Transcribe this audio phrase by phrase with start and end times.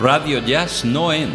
[0.00, 1.34] Radio Jazz No End.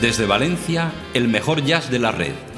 [0.00, 2.49] Desde Valencia, el mejor jazz de la red.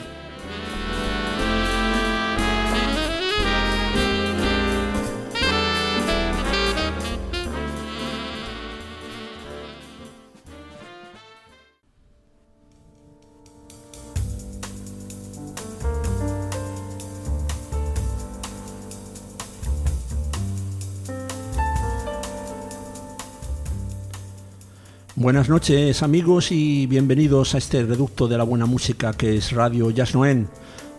[25.23, 29.89] Buenas noches amigos y bienvenidos a este reducto de la buena música que es Radio
[29.91, 30.15] Jazz.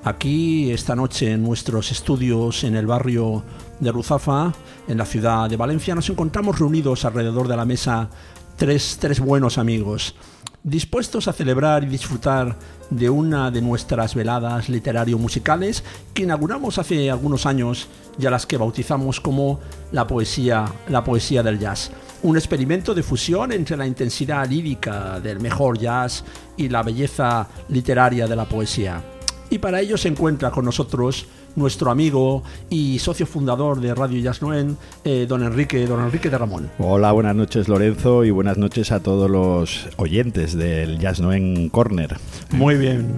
[0.06, 3.44] Aquí esta noche en nuestros estudios en el barrio
[3.82, 4.54] de Ruzafa,
[4.88, 8.10] en la ciudad de Valencia, nos encontramos reunidos alrededor de la mesa
[8.56, 10.16] tres, tres buenos amigos,
[10.64, 12.58] dispuestos a celebrar y disfrutar
[12.90, 17.88] de una de nuestras veladas literario-musicales que inauguramos hace algunos años
[18.18, 19.60] y a las que bautizamos como
[19.92, 21.92] la poesía, la poesía del jazz.
[22.22, 26.24] Un experimento de fusión entre la intensidad lírica del mejor jazz
[26.56, 29.04] y la belleza literaria de la poesía.
[29.50, 34.42] Y para ello se encuentra con nosotros nuestro amigo y socio fundador de Radio Jazz
[34.42, 36.72] Noen, eh, don Enrique, don Enrique de Ramón.
[36.80, 42.18] Hola, buenas noches Lorenzo y buenas noches a todos los oyentes del Jazz Noen Corner.
[42.52, 43.16] Muy bien,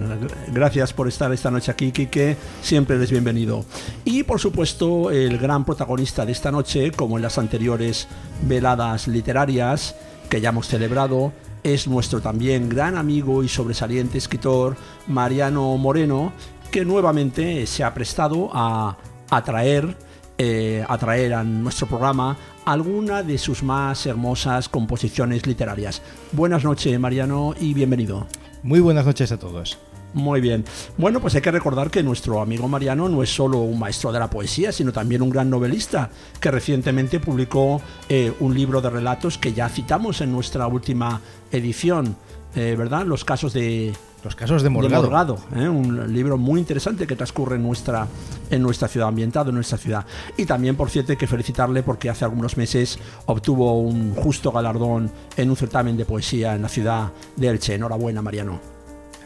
[0.52, 3.64] gracias por estar esta noche aquí, Quique, siempre eres bienvenido.
[4.04, 8.08] Y por supuesto, el gran protagonista de esta noche, como en las anteriores
[8.46, 9.94] veladas literarias
[10.28, 14.76] que ya hemos celebrado, es nuestro también gran amigo y sobresaliente escritor
[15.08, 16.32] Mariano Moreno,
[16.66, 18.96] que nuevamente se ha prestado a,
[19.30, 19.96] atraer
[20.38, 22.36] eh, a traer a nuestro programa
[22.66, 26.02] alguna de sus más hermosas composiciones literarias.
[26.32, 28.26] Buenas noches, Mariano, y bienvenido.
[28.62, 29.78] Muy buenas noches a todos.
[30.12, 30.64] Muy bien.
[30.96, 34.18] Bueno, pues hay que recordar que nuestro amigo Mariano no es solo un maestro de
[34.18, 36.10] la poesía, sino también un gran novelista
[36.40, 41.20] que recientemente publicó eh, un libro de relatos que ya citamos en nuestra última
[41.52, 42.16] edición,
[42.54, 43.04] eh, ¿verdad?
[43.04, 43.92] Los casos de,
[44.26, 45.38] los casos de Morgado.
[45.54, 45.68] ¿eh?
[45.68, 48.08] un libro muy interesante que transcurre en nuestra,
[48.50, 50.04] en nuestra ciudad, ambientado en nuestra ciudad.
[50.36, 55.12] Y también, por cierto, hay que felicitarle porque hace algunos meses obtuvo un justo galardón
[55.36, 57.74] en un certamen de poesía en la ciudad de Elche.
[57.74, 58.60] Enhorabuena, Mariano.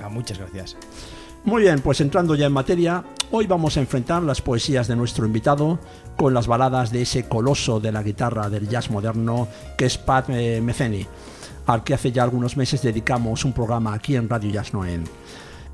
[0.04, 0.76] Ah, muchas gracias.
[1.44, 5.24] Muy bien, pues entrando ya en materia, hoy vamos a enfrentar las poesías de nuestro
[5.24, 5.78] invitado
[6.18, 10.28] con las baladas de ese coloso de la guitarra del jazz moderno que es Pat
[10.28, 11.06] eh, Metheny
[11.72, 15.04] al que hace ya algunos meses dedicamos un programa aquí en Radio Jazz Noen.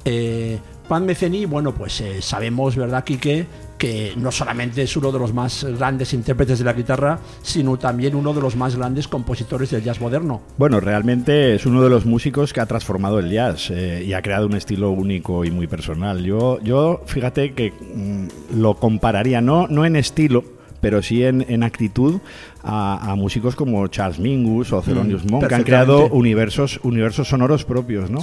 [0.04, 0.58] Eh,
[0.88, 3.44] Pan Meceni, bueno, pues eh, sabemos, ¿verdad, Quique?
[3.76, 8.14] Que no solamente es uno de los más grandes intérpretes de la guitarra, sino también
[8.14, 10.42] uno de los más grandes compositores del jazz moderno.
[10.58, 14.22] Bueno, realmente es uno de los músicos que ha transformado el jazz eh, y ha
[14.22, 16.22] creado un estilo único y muy personal.
[16.22, 20.44] Yo, yo fíjate que mm, lo compararía, no, no en estilo,
[20.81, 22.20] pero sí en, actitud
[22.62, 27.64] a, músicos como Charles Mingus o Thelonious mm, Monk, que han creado universos, universos sonoros
[27.64, 28.10] propios.
[28.10, 28.20] ¿no?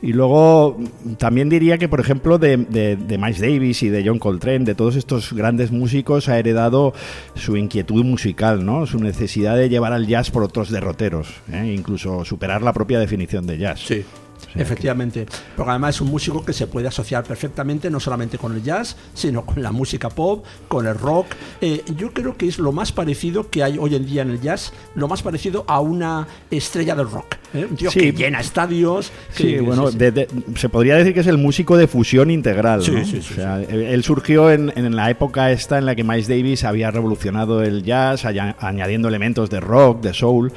[0.00, 0.78] Y luego
[1.18, 4.96] también diría que, por ejemplo, de, de, Miles Davis y de John Coltrane, de todos
[4.96, 6.94] estos grandes músicos, ha heredado
[7.34, 8.86] su inquietud musical, ¿no?
[8.86, 11.74] su necesidad de llevar al jazz por otros derroteros, ¿eh?
[11.76, 13.80] incluso superar la propia definición de jazz.
[13.80, 14.04] Sí.
[14.54, 15.26] Efectivamente,
[15.56, 18.96] porque además es un músico que se puede asociar perfectamente no solamente con el jazz,
[19.14, 21.26] sino con la música pop, con el rock.
[21.60, 24.40] Eh, yo creo que es lo más parecido que hay hoy en día en el
[24.40, 27.36] jazz, lo más parecido a una estrella del rock.
[27.54, 27.66] ¿eh?
[27.68, 29.12] Un tío que llena estadios.
[29.30, 32.82] sí, bueno, se podría decir que es el músico de fusión integral.
[32.86, 33.62] ¿no?
[33.68, 37.82] él surgió en, en, la época esta en la que Miles Davis había revolucionado el
[37.82, 40.52] jazz, añadiendo elementos de rock, de soul.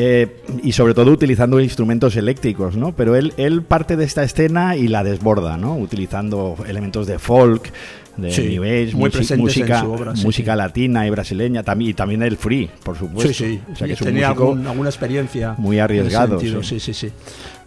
[0.00, 2.92] Eh, y sobre todo utilizando instrumentos eléctricos, ¿no?
[2.92, 5.76] Pero él, él parte de esta escena y la desborda, ¿no?
[5.76, 7.70] Utilizando elementos de folk,
[8.16, 9.84] de New Age, muy música,
[10.22, 13.32] música latina y brasileña, también, y también el free, por supuesto.
[13.32, 13.60] Sí, sí.
[13.72, 15.54] O sea, que es tenía alguna experiencia.
[15.58, 16.40] Muy arriesgado.
[16.40, 16.80] Sí.
[16.80, 17.12] sí, sí,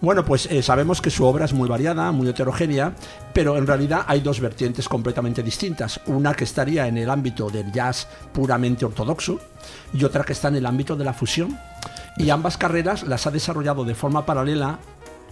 [0.02, 2.94] Bueno, pues eh, sabemos que su obra es muy variada, muy heterogénea,
[3.34, 6.00] pero en realidad hay dos vertientes completamente distintas.
[6.08, 9.40] Una que estaría en el ámbito del jazz puramente ortodoxo
[9.94, 11.58] y otra que está en el ámbito de la fusión
[12.18, 14.80] y ambas carreras las ha desarrollado de forma paralela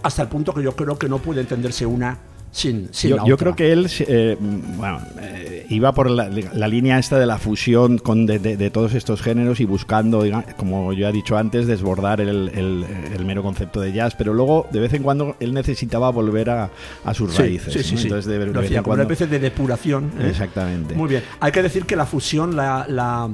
[0.02, 2.18] hasta el punto que yo creo que no puede entenderse una
[2.52, 6.98] sin, sin yo, la yo creo que él eh, bueno, eh, iba por la, línea
[6.98, 10.22] esta de la fusión con de, todos estos géneros y buscando,
[10.58, 14.80] como yo he dicho antes, desbordar el, el, mero concepto de jazz, pero luego de
[14.80, 16.70] vez en cuando él necesitaba volver a,
[17.04, 17.72] a sus raíces.
[17.72, 18.02] Sí, sí.
[18.02, 18.50] Entonces, de,
[18.84, 20.12] una especie de depuración.
[20.20, 20.28] ¿eh?
[20.28, 20.94] Exactamente.
[20.94, 21.22] Muy bien.
[21.40, 23.30] Hay que decir que la fusión, la, la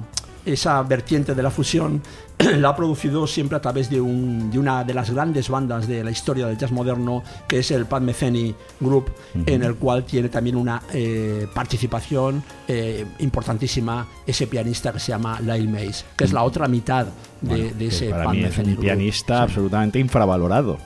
[0.47, 2.03] esa vertiente de la fusión
[2.59, 6.05] la ha producido siempre a través de, un, de, una de las grandes bandas de
[6.05, 9.11] la historia del jazz moderno, que es el Pat Metheny Group,
[9.47, 15.41] en el cual tiene también una eh, participación eh, importantísima ese pianista que se llama
[15.41, 17.07] Lyle Mays, que es la otra mitad
[17.41, 20.79] de, ese para mí es un pianista absolutamente infravalorado.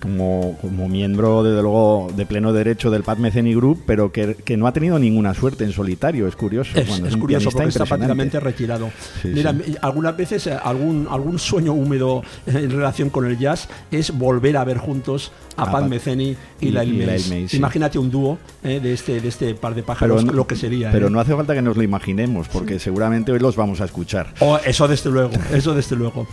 [0.00, 4.56] como, como miembro, desde luego, de pleno derecho del Pat Metheny Group, pero que, que
[4.56, 6.26] no ha tenido ninguna suerte en solitario.
[6.26, 6.78] Es curioso.
[6.78, 8.90] Es, curioso porque está prácticamente retirado.
[9.24, 14.56] Mira, algunas veces eh, algún, algún sueño húmedo en relación con el jazz es volver
[14.56, 19.20] a ver juntos a, Pat Metheny y, y Lyle Imagínate un dúo eh, de, este,
[19.20, 20.90] de este par de pájaros, lo que sería.
[20.90, 21.10] Pero eh.
[21.10, 24.34] no hace falta que nos lo imaginemos, porque seguramente hoy los vamos a escuchar.
[24.40, 26.26] Oh, eso desde luego, eso desde luego.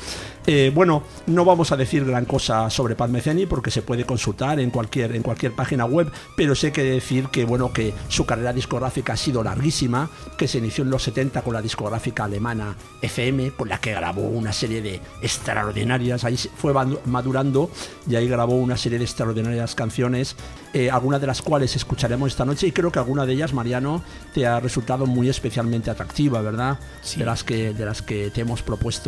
[0.50, 4.62] Eh, bueno, no vamos a decir gran cosa sobre Pat Metheny porque se puede consultar
[4.62, 8.54] en cualquier, en cualquier página web, pero sé que decir que, bueno, que su carrera
[8.54, 13.52] discográfica ha sido larguísima, que se inició en los 70 con la discográfica alemana FM,
[13.52, 16.74] con la que grabó una serie de extraordinarias, ahí fue
[17.06, 17.70] madurando
[18.10, 20.38] y ahí grabó una serie de extraordinarias canciones,
[20.74, 24.02] eh, algunas de las cuales escucharemos esta noche y creo que alguna de ellas, Mariano,
[24.34, 26.80] te ha resultado muy especialmente atractiva, ¿verdad?
[27.18, 29.07] De, las que, de las que te hemos propuesto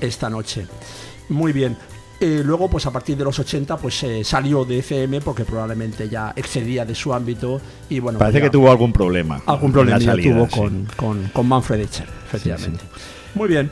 [0.00, 0.66] esta noche.
[1.28, 1.76] Muy bien.
[2.20, 6.08] Eh, luego, pues a partir de los 80, pues eh, salió de FM porque probablemente
[6.08, 8.18] ya excedía de su ámbito y bueno.
[8.18, 9.40] Parece que tuvo algún problema.
[9.46, 10.88] Algún problema tuvo con,
[11.32, 12.84] con, Manfred Etcher, efectivamente.
[13.34, 13.70] Muy bien.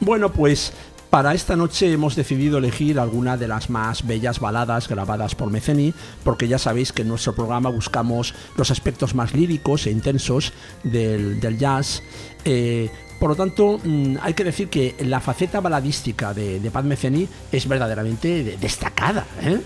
[0.00, 0.72] Bueno, pues
[1.12, 5.92] para esta noche hemos decidido elegir alguna de las más bellas baladas grabadas por Meceni,
[6.24, 11.38] porque ya sabéis que en nuestro programa buscamos los aspectos más líricos e intensos del,
[11.58, 12.02] jazz.
[12.46, 12.88] Eh,
[13.20, 17.28] por lo tanto, mm, hay que decir que la faceta baladística de, de Pat Metheny
[17.52, 19.26] es verdaderamente destacada.
[19.42, 19.60] ¿eh?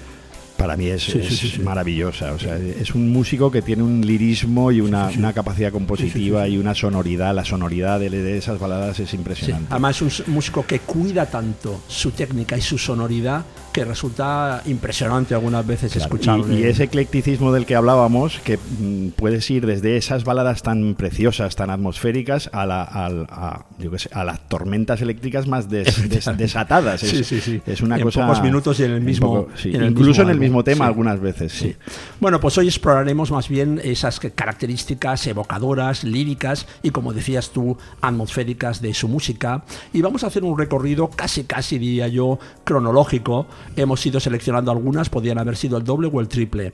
[0.57, 2.33] Para mí es, maravillosa.
[2.33, 6.75] O sea, es un músico que tiene un lirismo y una, capacidad compositiva y una
[6.75, 7.35] sonoridad.
[7.35, 9.69] La sonoridad de, esas baladas es impresionante.
[9.71, 13.45] Además, es un músico que cuida tanto su técnica y su sonoridad
[13.77, 16.51] que resulta impresionante algunas veces escucharlo.
[16.51, 21.57] Y, ese eclecticismo del que hablábamos, que mm, puedes ir desde esas baladas tan preciosas,
[21.57, 27.03] tan atmosféricas, a, la, a, las tormentas eléctricas más desatadas.
[27.03, 28.23] Es, es una en cosa.
[28.23, 29.49] pocos minutos y en el mismo.
[29.63, 31.53] incluso en el mismo tema algunas veces.
[31.53, 31.77] Sí.
[32.19, 38.81] Bueno, pues hoy exploraremos más bien esas características evocadoras, líricas y, como decías tú, atmosféricas
[38.81, 39.65] de su música.
[39.93, 43.47] Y vamos a hacer un recorrido casi, casi diría yo, cronológico
[43.77, 46.73] hemos ido seleccionando algunas, podrían haber sido el doble o el triple.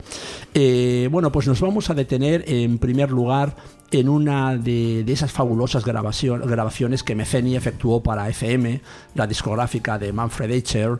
[0.55, 3.57] Eh, bueno, pues nos vamos a detener en primer lugar
[3.93, 8.81] en una de, esas fabulosas grabaciones que Meceni efectuó para FM,
[9.15, 10.99] la discográfica de Manfred Eicher,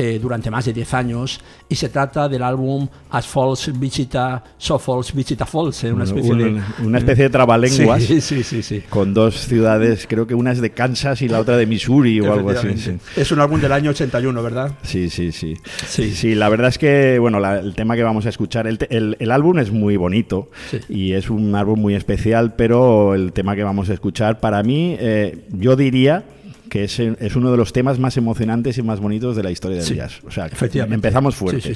[0.00, 4.78] eh, durante más de 10 años, y se trata del álbum As Falls Visita, So
[4.78, 9.12] Falls Visita Falls, eh, una, especie de, una especie de trabalenguas sí, sí, sí, con
[9.12, 12.50] dos ciudades, creo que una es de Kansas y la otra de Missouri o algo
[12.50, 12.68] así.
[13.16, 14.72] Es un álbum del año 81, ¿verdad?
[14.82, 15.56] Sí, sí, sí.
[15.86, 19.16] Sí, sí la verdad es que, bueno, el tema que vamos a escuchar, el, el,
[19.18, 20.48] el álbum es muy bonito
[20.88, 24.96] y es un álbum muy especial pero el tema que vamos a escuchar, para mí,
[24.98, 26.24] eh, yo diría
[26.70, 29.82] que es, es, uno de los temas más emocionantes y más bonitos de la historia
[29.82, 30.20] del jazz.
[30.26, 30.94] O sea, efectivamente.
[30.94, 31.74] empezamos fuerte.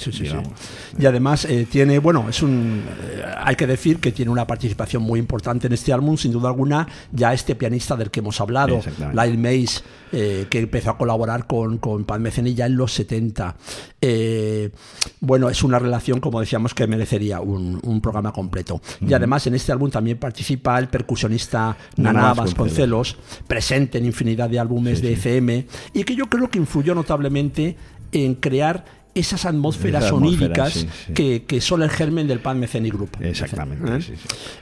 [0.98, 5.02] y además eh, tiene, bueno, es un, eh, hay que decir que tiene una participación
[5.02, 8.80] muy importante en este álbum, sin duda alguna, ya este pianista del que hemos hablado,
[9.12, 13.56] Lyle Mays, eh, que empezó a colaborar con, con Pan Meceni ya en los 70.
[15.20, 18.80] bueno, es una relación, como decíamos, que merecería un, un programa completo.
[19.00, 24.58] Y además en este álbum también participa el percusionista Nana Vasconcelos, presente en infinidad de
[24.58, 27.76] álbumes de FM, y que yo creo que influyó notablemente
[28.12, 33.10] en crear esas atmósferas oníricas Que, son el germen del Pan Meceni Group.
[33.20, 33.96] Exactamente.
[33.96, 34.16] ¿Eh?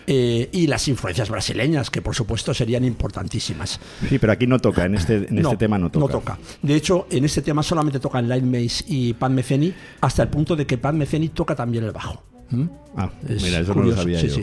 [0.07, 3.81] Eh, y las influencias brasileñas, que por supuesto serían importantísimas.
[4.09, 6.07] Sí, pero aquí no toca, en este, en este tema no toca.
[6.07, 6.39] No toca.
[6.61, 10.55] De hecho, en este tema solamente tocan Light Mace y Pan Meceni, hasta el punto
[10.55, 12.23] de que Pan Meceni toca también el bajo.
[12.51, 12.67] ¿Mm?
[12.97, 14.37] Ah, mira, eso no lo sabía yo.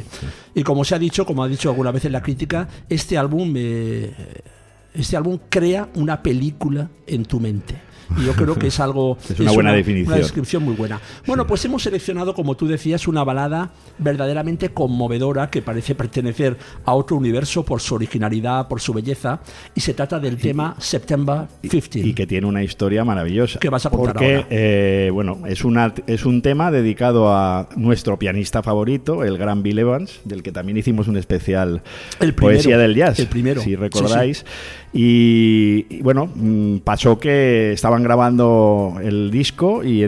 [0.55, 3.53] Y como se ha dicho, como ha dicho alguna vez en la crítica, este álbum...
[3.55, 4.11] Eh,
[4.93, 7.89] este álbum crea una película en tu mente.
[8.17, 9.17] Y yo creo que es algo.
[9.29, 10.13] es una buena definición.
[10.13, 10.99] Una descripción muy buena.
[11.25, 16.93] Bueno, pues hemos seleccionado, como tú decías, una balada verdaderamente conmovedora que parece pertenecer a
[16.93, 19.41] otro universo por su originalidad, por su belleza.
[19.75, 21.99] Y se trata del tema September 15.
[21.99, 23.59] Y que tiene una historia maravillosa.
[23.59, 28.17] Que vas a contar Porque, eh, bueno, es, una, es un tema dedicado a nuestro
[28.17, 31.83] pianista favorito, el gran Bill Evans, del que también hicimos un especial
[32.19, 33.19] el Poesía del Jazz.
[33.19, 33.61] El primero.
[33.61, 34.45] Si recordáis.
[34.91, 40.07] Y, bueno, mm, pasó que estaban grabando el disco y,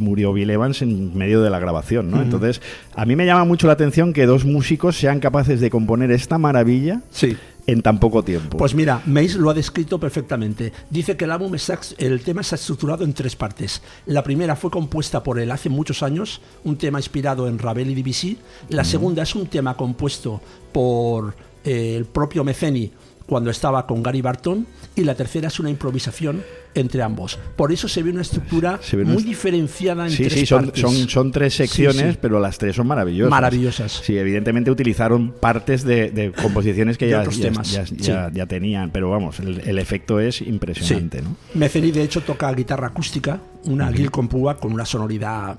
[0.00, 2.20] murió Bill Evans en medio de la grabación, ¿no?
[2.20, 2.60] Entonces,
[2.94, 6.38] a mí me llama mucho la atención que dos músicos sean capaces de componer esta
[6.38, 7.00] maravilla.
[7.10, 8.56] Sí en tan poco tiempo.
[8.56, 10.72] Pues mira, Mace lo ha descrito perfectamente.
[10.90, 11.54] Dice que el álbum
[11.98, 13.82] el tema está estructurado en tres partes.
[14.06, 17.94] La primera fue compuesta por él hace muchos años, un tema inspirado en Ravel y
[17.94, 18.38] Debussy.
[18.68, 20.40] La segunda es un tema compuesto
[20.72, 22.90] por eh, el propio Meceni
[23.26, 26.42] cuando estaba con Gary Barton y la tercera es una improvisación
[26.74, 27.38] entre ambos.
[27.56, 31.32] Por eso se ve una estructura muy diferenciada en sí, tres sí, son, Son, son
[31.32, 33.30] tres secciones, pero las tres son maravillosas.
[33.30, 33.92] Maravillosas.
[34.04, 40.20] Sí, evidentemente utilizaron partes de, composiciones que ya, ya, ya, tenían, pero vamos, el, efecto
[40.20, 41.22] es impresionante.
[41.22, 41.36] ¿no?
[41.54, 45.56] de hecho, toca guitarra acústica, una uh con púa con una sonoridad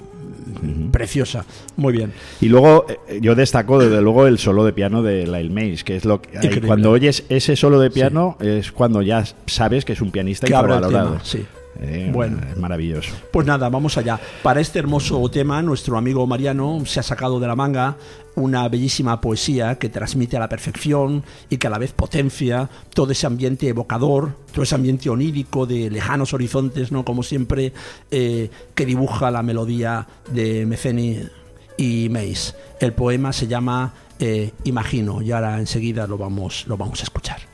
[0.91, 1.45] preciosa.
[1.75, 2.13] Muy bien.
[2.41, 5.95] Y luego eh, yo destaco desde luego el solo de piano de Lyle Mays, que
[5.95, 9.93] es lo que eh, cuando oyes ese solo de piano es cuando ya sabes que
[9.93, 11.19] es un pianista infravalorado.
[11.23, 11.45] Sí.
[11.79, 13.11] Eh, bueno, es maravilloso.
[13.31, 14.19] Pues nada, vamos allá.
[14.43, 17.97] Para este hermoso tema, nuestro amigo Mariano se ha sacado de la manga
[18.35, 23.11] una bellísima poesía que transmite a la perfección y que a la vez potencia todo
[23.11, 27.05] ese ambiente evocador, todo ese ambiente onírico de lejanos horizontes, ¿no?
[27.05, 27.73] Como siempre,
[28.11, 31.19] eh, que dibuja la melodía de Meceni
[31.77, 32.53] y Mace.
[32.79, 37.52] El poema se llama eh, Imagino y ahora enseguida lo vamos, lo vamos a escuchar.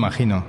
[0.00, 0.42] Imagino.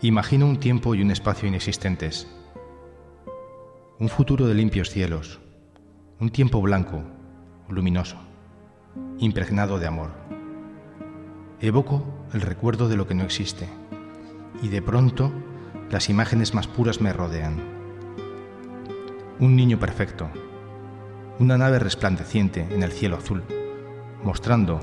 [0.00, 2.26] Imagino un tiempo y un espacio inexistentes,
[3.98, 5.40] un futuro de limpios cielos,
[6.20, 7.02] un tiempo blanco,
[7.68, 8.16] luminoso,
[9.18, 10.12] impregnado de amor.
[11.60, 13.68] Evoco el recuerdo de lo que no existe
[14.62, 15.30] y de pronto
[15.90, 17.58] las imágenes más puras me rodean.
[19.38, 20.30] Un niño perfecto,
[21.38, 23.44] una nave resplandeciente en el cielo azul
[24.22, 24.80] mostrando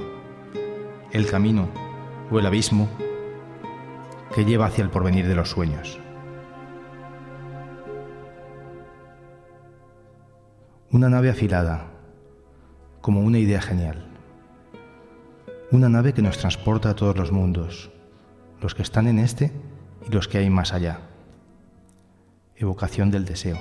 [1.12, 1.70] el camino
[2.32, 2.90] o el abismo
[4.34, 6.00] que lleva hacia el porvenir de los sueños.
[10.92, 11.88] Una nave afilada,
[13.02, 14.06] como una idea genial.
[15.72, 17.92] Una nave que nos transporta a todos los mundos,
[18.62, 19.52] los que están en este
[20.08, 21.02] y los que hay más allá.
[22.56, 23.60] Evocación del deseo,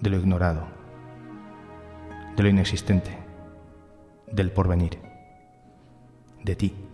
[0.00, 0.66] de lo ignorado,
[2.36, 3.19] de lo inexistente
[4.32, 4.98] del porvenir,
[6.44, 6.89] de ti.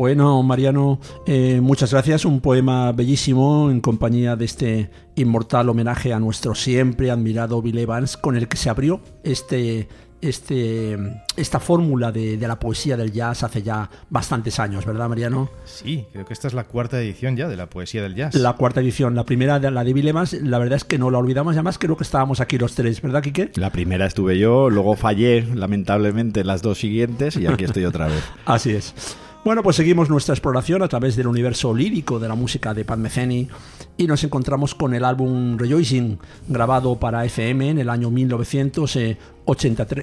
[0.00, 2.24] Bueno, Mariano, eh, muchas gracias.
[2.24, 8.16] Un poema bellísimo en compañía de este inmortal homenaje a nuestro siempre admirado Bill Evans,
[8.16, 9.88] con el que se abrió este,
[10.22, 10.96] este,
[11.36, 15.50] esta fórmula de, de, la poesía del jazz hace ya bastantes años, ¿verdad, Mariano?
[15.66, 18.34] Sí, creo que esta es la cuarta edición ya de la poesía del jazz.
[18.34, 19.14] La cuarta edición.
[19.14, 21.52] La primera, la de Bill Evans, la verdad es que no la olvidamos.
[21.56, 23.50] Además, creo que estábamos aquí los tres, ¿verdad, Quique?
[23.56, 28.24] La primera estuve yo, luego fallé, lamentablemente, las dos siguientes y aquí estoy otra vez.
[28.46, 28.94] Así es.
[29.42, 32.98] Bueno, pues seguimos nuestra exploración a través del universo lírico de la música de Pat
[32.98, 33.48] Metheny
[33.96, 39.40] y nos encontramos con el álbum Rejoicing, grabado para FM en el año 1983.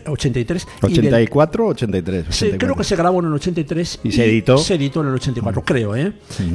[0.09, 4.57] 83, 84 o 83, Sí, creo que se grabó en el 83 y, se editó.
[4.57, 6.13] Se editó en el 84, creo, ¿eh?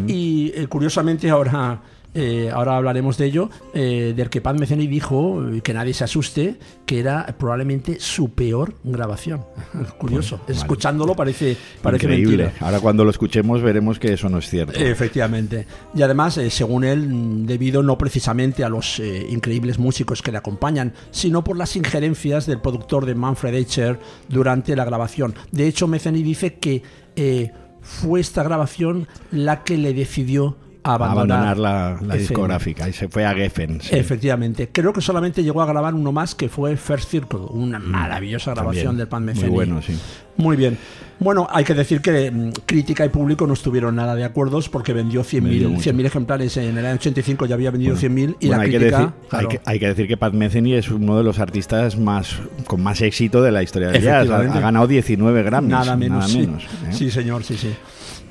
[0.09, 1.81] Y eh, curiosamente ahora
[2.14, 6.05] eh, ahora hablaremos de ello, eh, del que Pat Metheny dijo, y que nadie se
[6.05, 9.44] asuste, que era probablemente su peor grabación.
[9.98, 10.40] Curioso.
[10.46, 12.44] Escuchándolo parece, parece Increíble.
[12.44, 12.66] mentira.
[12.66, 14.79] Ahora cuando lo escuchemos veremos que eso no es cierto.
[14.79, 15.66] Efectivamente.
[15.94, 20.38] Y además, eh, según él, debido no precisamente a los eh, increíbles músicos que le
[20.38, 23.98] acompañan, sino por las injerencias del productor de Manfred Eicher
[24.29, 25.35] durante la grabación.
[25.51, 26.83] De hecho, Metheny dice que
[27.16, 33.09] eh, fue esta grabación la que le decidió abandonar, abandonar la, la discográfica y se
[33.09, 33.81] fue a Geffen.
[33.81, 33.95] Sí.
[33.97, 34.71] Efectivamente.
[34.73, 38.85] Creo que solamente llegó a grabar uno más que fue First Circle, una maravillosa grabación
[38.87, 38.99] También.
[38.99, 39.53] del Pan Muy Metheny.
[39.53, 39.99] bueno, sí.
[40.37, 40.79] Muy bien.
[41.18, 44.92] Bueno, hay que decir que mm, crítica y público no estuvieron nada de acuerdo porque
[44.92, 45.90] vendió Vendió 100.000 mucho.
[45.90, 48.79] 100.000 ejemplares en el año 85, ya había vendido 100.000 y Bueno, la hay, que
[48.79, 48.99] crítica...
[48.99, 51.97] decir, claro, hay, que, hay que decir que Pat Metheny es uno de los artistas
[51.97, 54.29] más con más éxito de la historia del jazz.
[54.29, 55.71] Ha, ganado 19 Grammys.
[55.71, 56.49] Nada menos, ¿eh?
[56.90, 57.73] Sí, señor, sí, sí.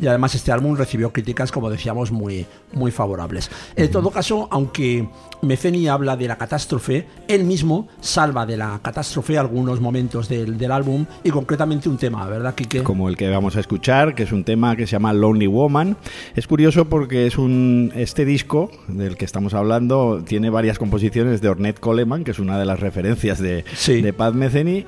[0.02, 3.50] Y además este álbum recibió críticas, como decíamos, muy, muy favorables.
[3.76, 5.08] En todo caso, aunque
[5.42, 10.72] Meceni habla de la catástrofe, él mismo salva de la catástrofe algunos momentos del, del
[10.72, 12.84] álbum y concretamente un tema, ¿verdad, Quique?
[12.84, 15.98] como el que vamos a escuchar, que es un tema que se llama Lonely Woman.
[16.36, 21.50] Es curioso porque es un este disco del que estamos hablando tiene varias composiciones de
[21.50, 24.02] Ornette Coleman, que es una de las referencias de, Sí.
[24.02, 24.86] de Pat Metheny.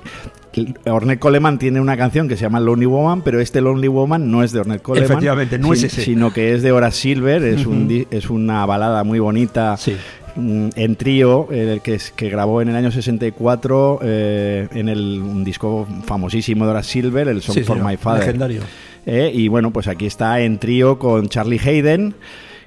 [0.86, 4.44] Ornette Coleman tiene una canción que se llama Lonely Woman, pero este Lonely Woman no
[4.44, 6.04] es de Ornette Coleman, Efectivamente, no es ese.
[6.04, 9.96] sino que es de Horace Silver, es, un, es una balada muy bonita Sí.
[10.36, 15.88] mm, en trío, eh, que, grabó en el año 64 eh, en el, un disco
[16.06, 18.22] famosísimo de Horace Silver, el Song Sí, for señor, My Father.
[18.26, 18.62] legendario.
[19.06, 22.16] Eh, y bueno, pues aquí está en trío con Charlie Hayden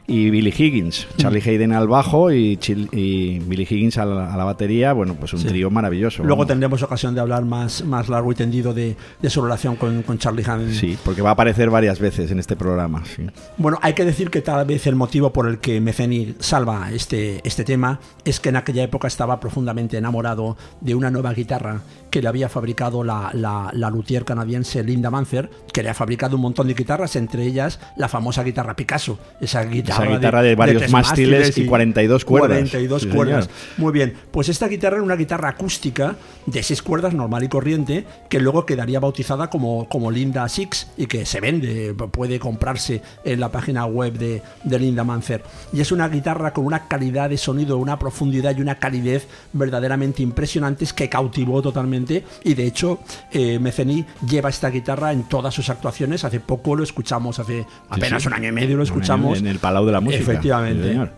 [0.07, 1.07] y Billy Higgins.
[1.17, 1.49] Charlie Mm.
[1.49, 4.93] Hayden al bajo y, Chil- y Billy Higgins a la, a la batería.
[4.93, 5.49] Bueno, pues un Sí.
[5.49, 6.23] trío maravilloso.
[6.23, 6.47] Luego vamos.
[6.49, 10.19] tendremos ocasión de hablar más, más largo y tendido de, de su relación con, con
[10.19, 10.73] Charlie Hannon.
[10.73, 13.03] Sí, porque va a aparecer varias veces en este programa.
[13.05, 13.27] sí.
[13.59, 17.41] Bueno, hay que decir que tal vez el motivo por el que Meceni salva este,
[17.47, 22.23] este tema es que en aquella época estaba profundamente enamorado de una nueva guitarra que
[22.23, 26.43] le había fabricado la, la, la luthier canadiense Linda Manzer, que le ha fabricado un
[26.43, 30.93] montón de guitarras, entre ellas la famosa guitarra Picasso, esa guitarra, guitarra de varios tres
[30.93, 32.49] mástiles y 42 cuerdas.
[32.71, 33.45] 42 Sí, cuerdas.
[33.45, 33.59] señor.
[33.79, 38.05] Muy bien, pues esta guitarra era una guitarra acústica de seis cuerdas normal y corriente
[38.29, 43.41] que luego quedaría bautizada como, como Linda Six y que se vende, puede comprarse en
[43.41, 45.43] la página web de, de Linda Manzer.
[45.73, 50.23] Y es una guitarra con una calidad de sonido, una profundidad y una calidez verdaderamente
[50.23, 53.01] impresionantes que cautivó totalmente y de hecho
[53.33, 56.25] eh, Meceni lleva esta guitarra en todas sus actuaciones.
[56.25, 58.29] Hace poco lo escuchamos, hace apenas sí.
[58.29, 59.39] un año y medio lo escuchamos.
[59.39, 60.23] En el Palau de la Música.
[60.23, 60.89] Efectivamente.
[60.89, 61.11] Señor.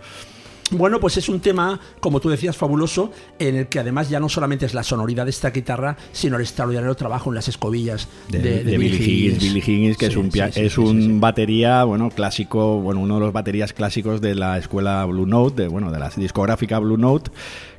[0.71, 4.29] Bueno, pues es un tema, como tú decías, fabuloso, en el que además ya no
[4.29, 8.39] solamente es la sonoridad de esta guitarra, sino el extraordinario trabajo en las escobillas de,
[8.39, 9.39] de, de de Billy Higgins.
[9.43, 13.01] Billy Higgins, que Sí, es un, pia- sí, sí, es un batería, bueno, clásico, bueno,
[13.01, 16.79] uno de los baterías clásicos de la escuela Blue Note, de, bueno, de la discográfica
[16.81, 17.31] Blue Note,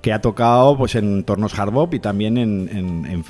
[0.01, 3.23] que ha tocado pues en entornos hard bop y también en, en, en-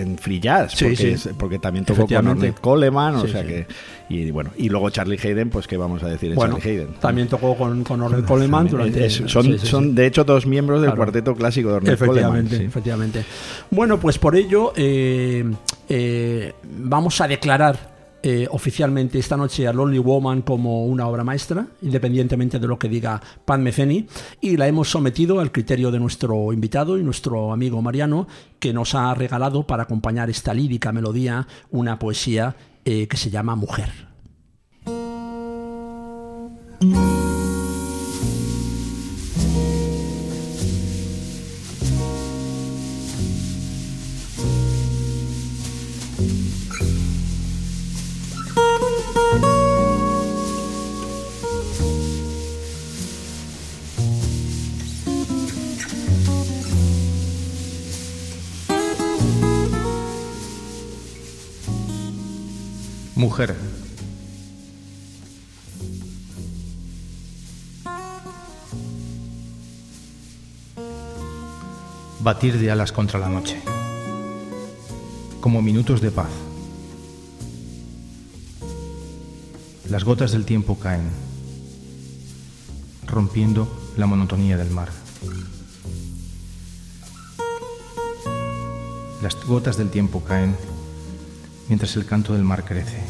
[0.00, 1.06] en free jazz, Sí, porque, sí.
[1.08, 2.26] es- porque también tocó con.
[2.26, 3.66] Ornette Coleman, o sea que,
[4.08, 6.94] y bueno, y luego Charlie Hayden, pues qué vamos a decir de Bueno, Charlie Hayden.
[7.00, 9.06] también tocó con, con Ornette Coleman durante...
[9.06, 10.96] Es- son, son de hecho dos miembros del Claro.
[11.04, 12.46] cuarteto clásico de Ornette Coleman.
[12.50, 13.24] Efectivamente.
[13.70, 15.44] Bueno, pues por ello eh,
[15.88, 17.95] eh, vamos a declarar
[18.28, 22.88] eh, oficialmente esta noche a Lonely Woman como una obra maestra, independientemente de lo que
[22.88, 24.08] diga Pan Meceni,
[24.40, 28.26] y la hemos sometido al criterio de nuestro invitado y nuestro amigo Mariano,
[28.58, 33.54] que nos ha regalado para acompañar esta lírica melodía una poesía eh, que se llama
[33.54, 33.92] Mujer.
[63.26, 63.56] mujer.
[72.20, 73.56] Batir de alas contra la noche.
[75.40, 76.30] Como minutos de paz.
[79.90, 81.10] Las gotas del tiempo caen,
[83.08, 84.90] rompiendo la monotonía del mar.
[89.20, 90.54] Las gotas del tiempo caen
[91.68, 93.00] mientras el canto del mar crece,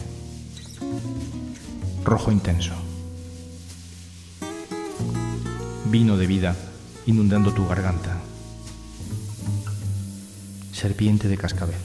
[2.04, 2.72] rojo intenso.
[5.86, 6.56] Vino de vida
[7.06, 8.18] inundando tu garganta.
[10.72, 11.80] Serpiente de cascabel.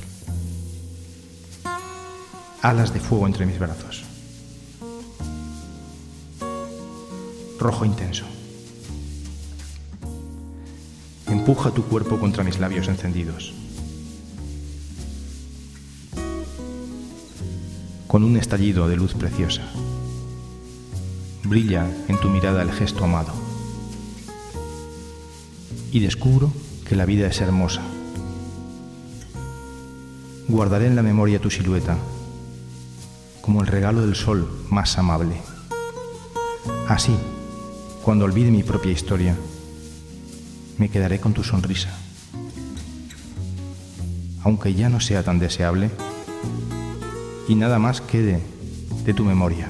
[2.62, 4.04] Alas de fuego entre mis brazos.
[7.60, 8.26] Rojo intenso.
[11.28, 13.54] Empuja tu cuerpo contra mis labios encendidos.
[18.12, 19.62] Con un estallido de luz preciosa.
[21.46, 23.32] Brilla en tu mirada el gesto amado
[25.94, 26.52] y descubro
[26.86, 27.82] que la vida es hermosa.
[30.50, 31.98] Guardaré en la memoria tu silueta
[33.40, 35.38] como el regalo del sol más amable.
[36.90, 37.16] Así,
[38.04, 39.38] cuando olvide mi propia historia,
[40.78, 41.98] me quedaré con tu sonrisa.
[44.44, 45.92] Aunque ya no sea tan deseable
[47.52, 48.40] y nada más quede
[49.04, 49.70] de tu memoria.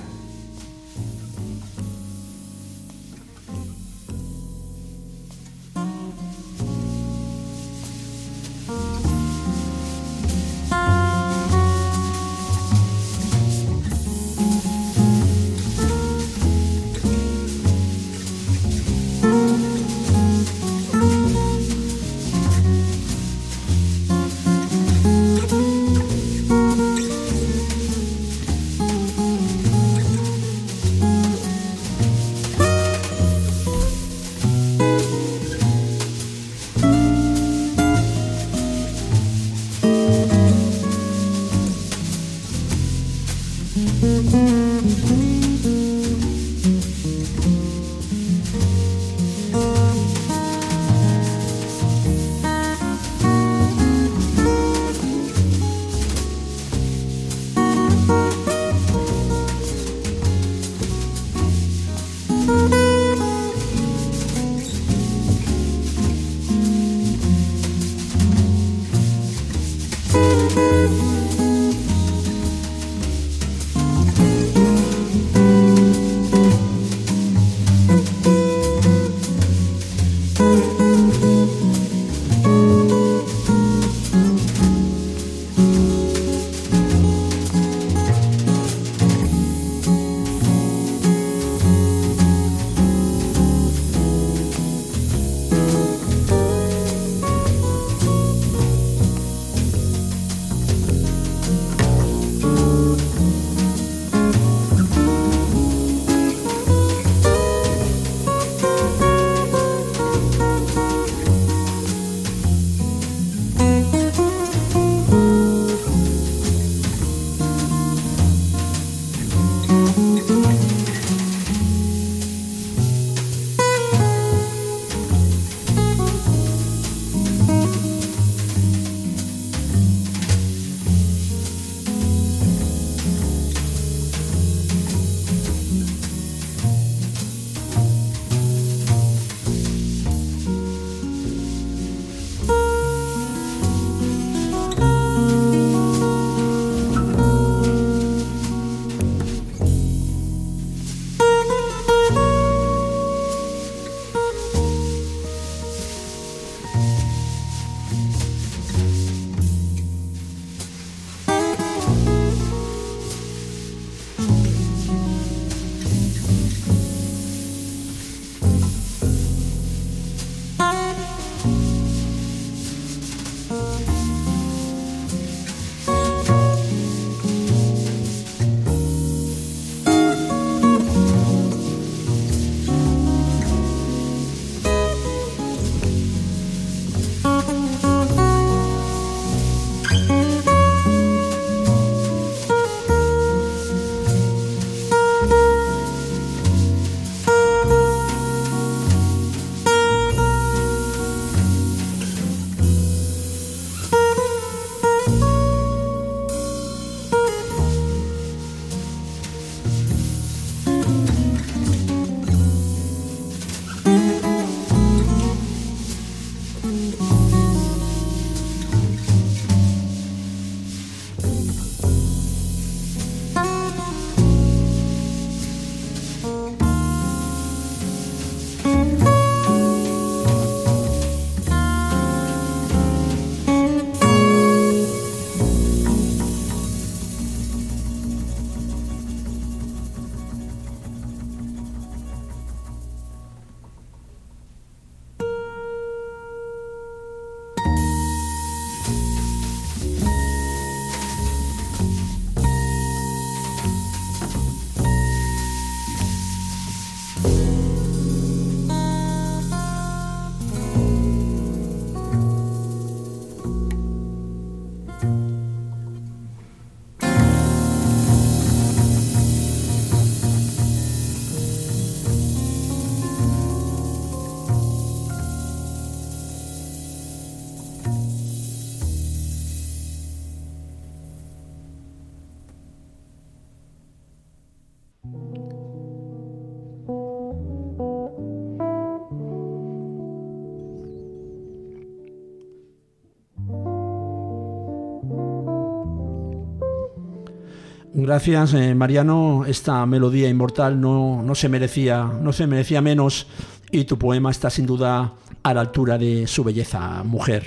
[298.01, 299.45] Gracias, eh, Mariano.
[299.45, 303.27] Esta melodía inmortal no, no, se merecía, no se merecía menos
[303.69, 307.45] y tu poema está sin duda a la altura de su belleza, mujer.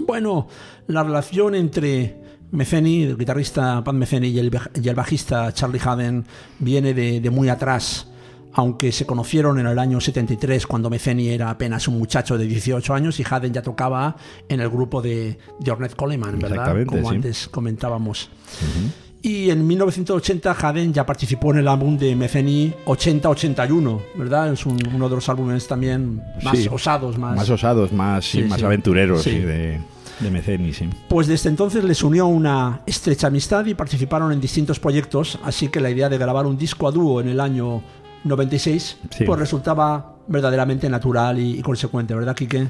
[0.00, 0.48] Bueno,
[0.88, 2.16] la relación entre
[2.50, 6.24] Metheny, el guitarrista Pat Metheny y el, y el bajista Charlie Haden
[6.58, 8.08] viene de, de, muy atrás,
[8.52, 12.94] aunque se conocieron en el año 73 cuando Metheny era apenas un muchacho de 18
[12.94, 14.16] años y Haden ya tocaba
[14.48, 16.84] en el grupo de, de Ornette Coleman, ¿verdad?
[16.84, 17.14] Como sí.
[17.14, 18.28] antes comentábamos.
[18.28, 19.05] Uh -huh.
[19.26, 24.52] Y en 1980 Haden ya participó en el álbum de Metheny 80-81, ¿verdad?
[24.52, 27.34] Es un, uno de los álbumes también más sí, osados, más...
[27.34, 28.64] Más osados, más, sí, más sí.
[28.64, 29.80] aventureros de,
[30.20, 30.88] de Meceni, sí.
[31.08, 35.80] Pues desde entonces les unió una estrecha amistad y participaron en distintos proyectos, así que
[35.80, 37.82] la idea de grabar un disco a dúo en el año
[38.22, 39.24] 96 Sí.
[39.24, 42.66] pues resultaba verdaderamente natural y, y consecuente, ¿verdad, Quique?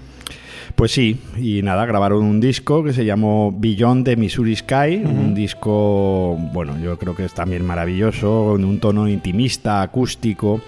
[0.75, 5.35] Pues sí, y nada, grabaron un disco que se llamó Beyond the Missouri Sky, un
[5.35, 10.61] disco, bueno, yo creo que es también maravilloso, en un tono intimista, acústico,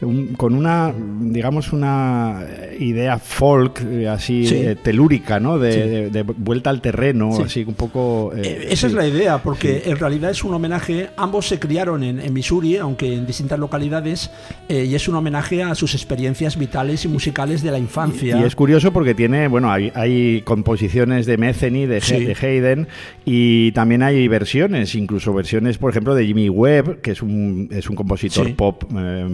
[0.00, 2.42] un- con una, digamos, una
[2.78, 4.54] idea folk, eh, así, Sí.
[4.56, 5.58] eh, telúrica, ¿no?
[5.58, 5.78] De, Sí.
[5.80, 7.42] de- de vuelta al terreno, Sí.
[7.42, 8.32] así un poco...
[8.36, 12.20] eh, Esa es la idea, porque en realidad es un homenaje, ambos se criaron en,
[12.20, 14.30] en Missouri, aunque en distintas localidades,
[14.68, 18.38] eh, y es un homenaje a sus experiencias vitales y musicales de la infancia.
[18.40, 22.88] Y es curioso porque tiene, bueno, hay, hay composiciones de Metheny, de, de Hayden,
[23.24, 27.88] y también hay versiones, incluso versiones, por ejemplo, de Jimmy Webb, que es un, es
[27.88, 29.26] un compositor pop eh,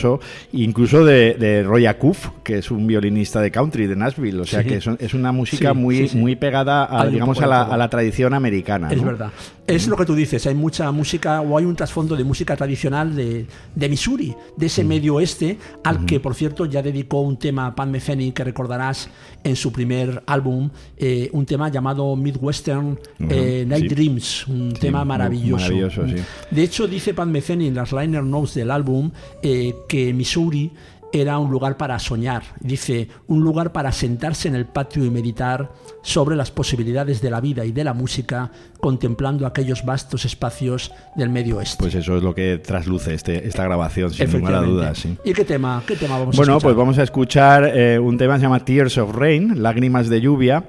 [0.00, 0.20] maravilloso,
[0.52, 4.40] incluso de, de Roy Acuff, que es un violinista de country de Nashville.
[4.40, 4.68] O sea Sí.
[4.68, 7.76] que es, es una música Sí, muy, sí, muy pegada, a, digamos, a la, a
[7.76, 8.90] la tradición americana.
[8.90, 9.04] Es ¿no?
[9.06, 9.30] verdad.
[9.74, 13.14] Es lo que tú dices, hay mucha música o hay un trasfondo de música tradicional
[13.14, 17.66] de, de Missouri, de ese medio oeste, al que por cierto ya dedicó un tema
[17.66, 19.08] a Pan Metheny que recordarás
[19.44, 23.94] en su primer álbum, eh, un tema llamado Midwestern eh, Night sí.
[23.94, 25.62] Dreams, un Sí, tema maravilloso.
[25.62, 26.16] maravilloso, sí.
[26.50, 29.10] De hecho, dice Pan Metheny en las liner notes del álbum
[29.42, 30.70] eh, que Missouri
[31.12, 32.42] era un lugar para soñar.
[32.60, 37.40] Dice, un lugar para sentarse en el patio y meditar sobre las posibilidades de la
[37.40, 41.76] vida y de la música, contemplando aquellos vastos espacios del medio oeste.
[41.78, 44.70] Pues eso es lo que trasluce este, esta grabación, sin a Efectivamente.
[44.70, 44.98] dudas.
[44.98, 45.16] Sí.
[45.24, 46.62] ¿Y qué tema, qué tema vamos a Bueno, escuchar?
[46.68, 50.20] pues vamos a escuchar eh, un tema que se llama Tears of Rain, Lágrimas de
[50.20, 50.64] Lluvia.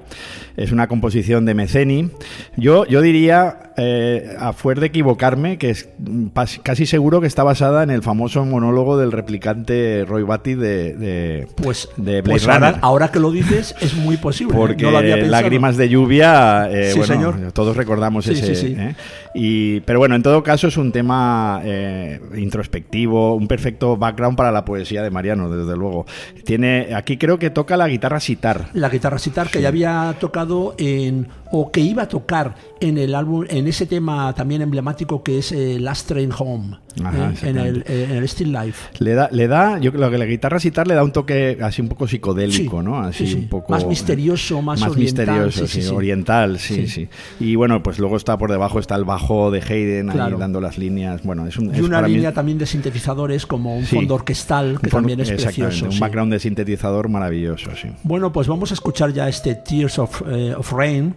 [0.56, 2.10] Es una composición de Meceni.
[2.58, 6.26] Yo, yo diría, eh, a fuer de equivocarme, que es mm,
[6.62, 11.88] casi seguro que está basada en el famoso monólogo del replicante Roy De, de, Pues,
[11.96, 12.64] de Blade pues Runner.
[12.64, 14.54] ahora, ahora que lo dices es muy posible.
[14.54, 15.30] Porque no lo había pensado.
[15.32, 17.52] lágrimas de lluvia, eh, Sí, bueno, señor.
[17.52, 18.54] todos recordamos Sí, ese.
[18.54, 18.74] sí.
[18.78, 18.94] ¿eh?
[19.34, 24.52] Y, pero bueno, en todo caso es un tema eh, introspectivo, un perfecto background para
[24.52, 26.06] la poesía de Mariano, desde luego.
[26.44, 28.68] Tiene, aquí creo que toca la guitarra sitar.
[28.74, 33.14] la guitarra sitar que ya había tocado en o que iba a tocar en el
[33.14, 37.58] álbum en ese tema también emblemático que es eh, Last Train Home Ajá, eh, en,
[37.58, 40.58] el, eh, en el Still Life Le da, le da, yo creo que la guitarra
[40.60, 42.98] sitar le da un toque así un poco psicodélico, Sí, ¿no?
[43.00, 43.38] Así sí, sí.
[43.40, 44.98] un poco Más misterioso, más oriental,
[45.46, 47.08] misterioso, oriental, sí, Sí.
[47.40, 50.34] Y bueno, pues luego está por debajo está el bajo de Hayden Claro.
[50.36, 51.22] ahí dando las líneas.
[51.22, 54.14] Bueno, es un y es una para mí- línea también de sintetizadores como un fondo
[54.14, 57.88] orquestal que fondo- también es precioso Un background de sintetizador maravilloso, sí.
[58.02, 61.14] Bueno, pues vamos a escuchar ya este Tears of, eh, of Rain,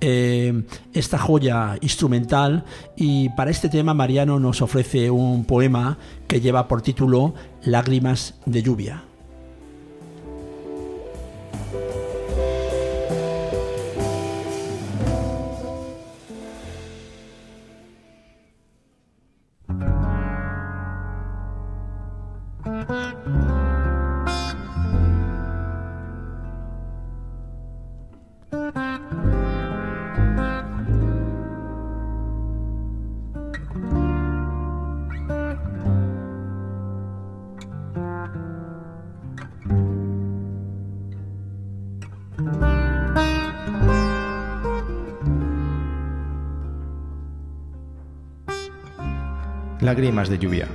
[0.00, 2.64] eh, esta joya instrumental,
[2.96, 8.62] y para este tema Mariano nos ofrece un poema que lleva por título Lágrimas de
[8.62, 9.07] lluvia.
[49.98, 50.68] Lágrimas de lluvia.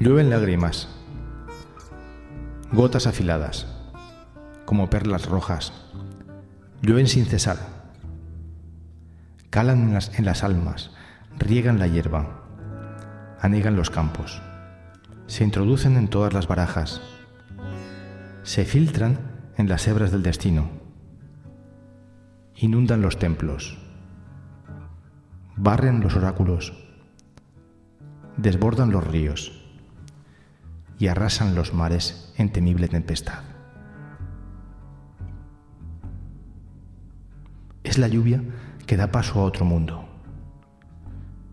[0.00, 0.88] Llueven lágrimas,
[2.72, 3.68] gotas afiladas,
[4.64, 5.72] como perlas rojas.
[6.82, 7.58] Llueven sin cesar.
[9.50, 10.90] Calan en las, en las almas,
[11.38, 12.42] riegan la hierba,
[13.40, 14.42] anegan los campos,
[15.28, 17.02] se introducen en todas las barajas,
[18.42, 19.20] se filtran
[19.56, 20.79] en las hebras del destino
[22.60, 23.78] inundan los templos,
[25.56, 26.74] barren los oráculos,
[28.36, 29.64] desbordan los ríos
[30.98, 33.44] y arrasan los mares en temible tempestad.
[37.82, 38.42] Es la lluvia
[38.86, 40.06] que da paso a otro mundo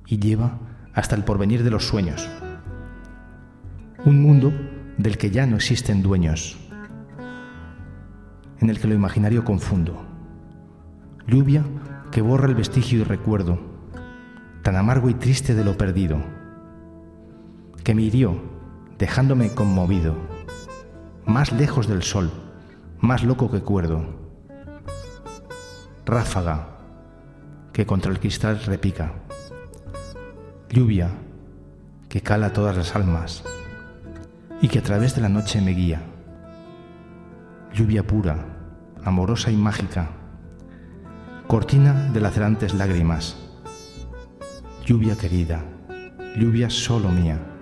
[0.06, 0.60] y lleva
[0.94, 2.30] hasta el porvenir de los sueños.
[4.04, 4.52] Un mundo
[4.98, 6.58] del que ya no existen dueños,
[8.60, 10.07] en el que lo imaginario confundo.
[11.28, 11.66] Lluvia
[12.10, 13.60] que borra el vestigio y recuerdo,
[14.64, 16.20] tan amargo y triste de lo perdido,
[17.84, 18.42] que me hirió,
[18.98, 20.16] dejándome conmovido,
[21.26, 22.32] más lejos del sol,
[23.02, 24.06] más loco que cuerdo.
[26.06, 26.70] Ráfaga
[27.74, 29.12] que contra el cristal repica.
[30.70, 31.10] Lluvia
[32.08, 33.44] que cala todas las almas
[34.62, 36.02] y que a través de la noche me guía.
[37.74, 38.46] Lluvia pura,
[39.04, 40.10] amorosa y mágica,
[41.48, 43.38] cortina de lacerantes lágrimas.
[44.86, 45.64] Lluvia querida,
[46.36, 47.57] lluvia solo mía.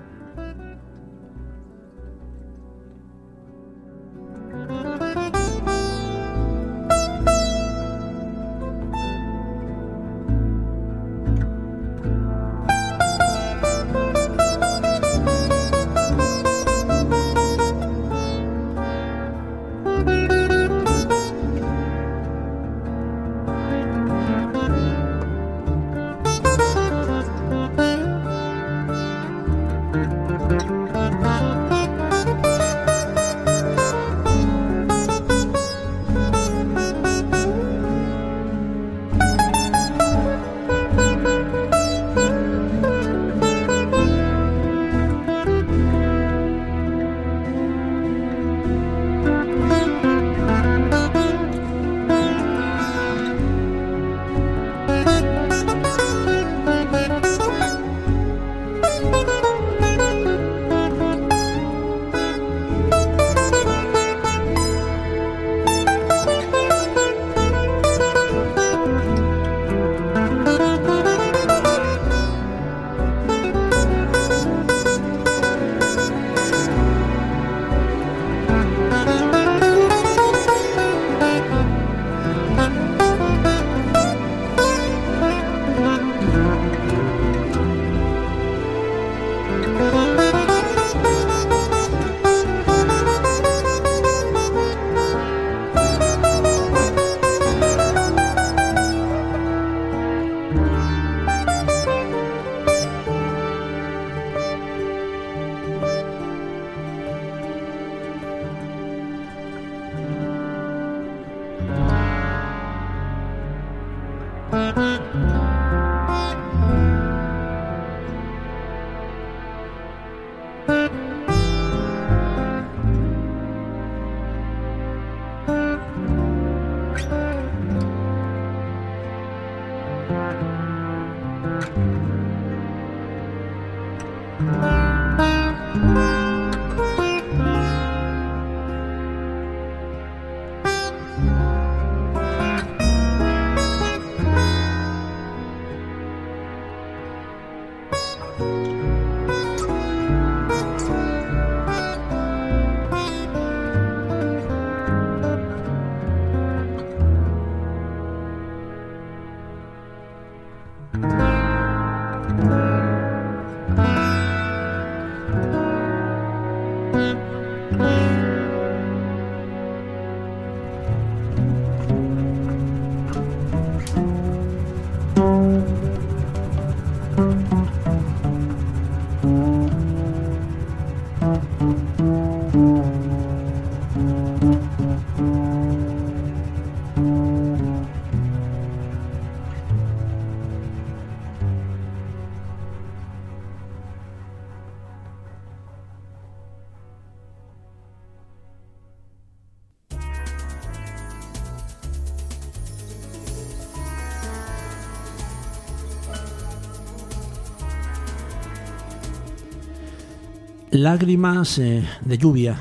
[210.75, 212.57] Lágrimas eh, de lluvia.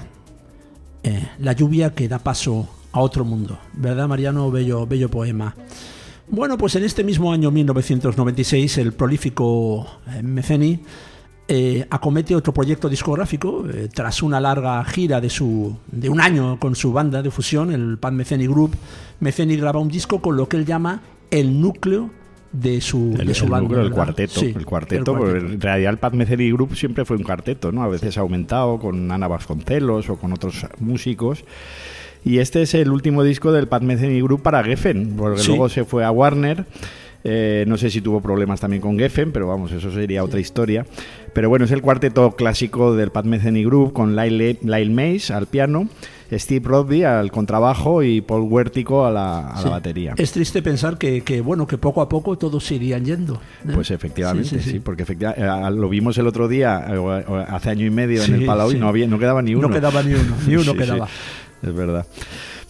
[1.03, 3.59] Eh, la lluvia que da paso a otro mundo.
[3.73, 4.53] ¿Verdad, Mariano?
[4.53, 5.57] Bello, bello poema.
[6.29, 10.81] Bueno, pues en este mismo año 1996 el prolífico eh, Meceni
[11.91, 16.91] acomete otro proyecto discográfico tras una larga gira de, su, de un año con su
[16.91, 18.77] banda de fusión, el Pan Meceni Group.
[19.21, 22.11] Meceni graba un disco con lo que él llama el núcleo
[22.55, 23.81] de su, el, de su banda.
[23.83, 27.83] El cuarteto, el cuarteto, en realidad el Paz Meceri Group siempre fue un cuarteto, ¿no?
[27.83, 31.45] A veces ha aumentado con Ana Vasconcelos o con otros músicos.
[32.25, 35.49] Y este es el último disco del Pat Metheny Group para Geffen, porque Sí.
[35.49, 36.65] luego se fue a Warner.
[37.27, 40.87] Eh, no sé si tuvo problemas también con Geffen, pero vamos, eso sería otra historia.
[41.33, 45.47] Pero bueno, es el cuarteto clásico del Pat Metheny Group con Lyle, Lyle Mays al
[45.47, 45.89] piano,
[46.33, 49.69] Steve Rodby al contrabajo y Paul Huértico a la, a la Sí.
[49.69, 50.15] batería.
[50.17, 53.35] Es triste pensar que, que, bueno, que poco a poco todos se irían yendo.
[53.35, 53.73] ¿eh?
[53.75, 57.87] Pues efectivamente, sí, Sí, porque efectiva- eh, lo vimos el otro día, eh, hace año
[57.87, 59.69] y medio en el Palau y no, había, no quedaba ni uno.
[59.69, 61.09] No quedaba ni uno, ni uno quedaba.
[61.63, 62.07] es verdad.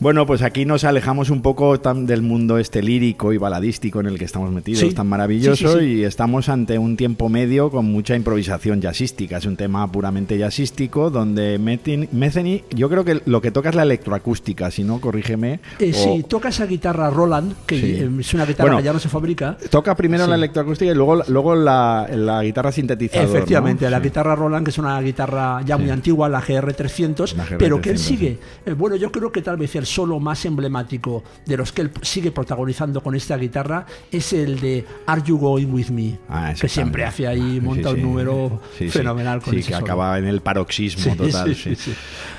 [0.04, 4.06] Bueno, pues aquí nos alejamos un poco tan del mundo este lírico y baladístico en
[4.06, 4.92] el que estamos metidos, Sí.
[4.92, 9.38] tan maravilloso, Sí, sí, y estamos ante un tiempo medio con mucha improvisación jazzística.
[9.38, 13.84] Es un tema puramente jazzístico donde Metheny, yo creo que lo que toca es la
[13.84, 15.60] electroacústica, si no, corrígeme.
[15.78, 18.92] Eh, o- Sí, toca esa guitarra Roland, que eh, es una guitarra Bueno, que ya
[18.92, 19.56] no se fabrica.
[19.70, 23.26] Toca primero la electroacústica y luego, luego la, la guitarra sintetizador.
[23.30, 23.34] ¿no?
[23.36, 24.04] Efectivamente, la Sí.
[24.04, 27.88] guitarra Roland, que es una guitarra ya muy antigua, la GR300, La GR300, pero que
[27.88, 28.38] él sigue.
[28.66, 31.90] eh, bueno, yo creo que tal vez el solo más emblemático de los que él
[32.02, 36.18] sigue protagonizando con esta guitarra es el de Are You Going With Me?
[36.28, 38.00] Ah, que siempre hace ahí, monta Sí, sí.
[38.02, 39.86] un número Sí, fenomenal con Sí, ese que solo.
[39.86, 41.56] acaba en el paroxismo total.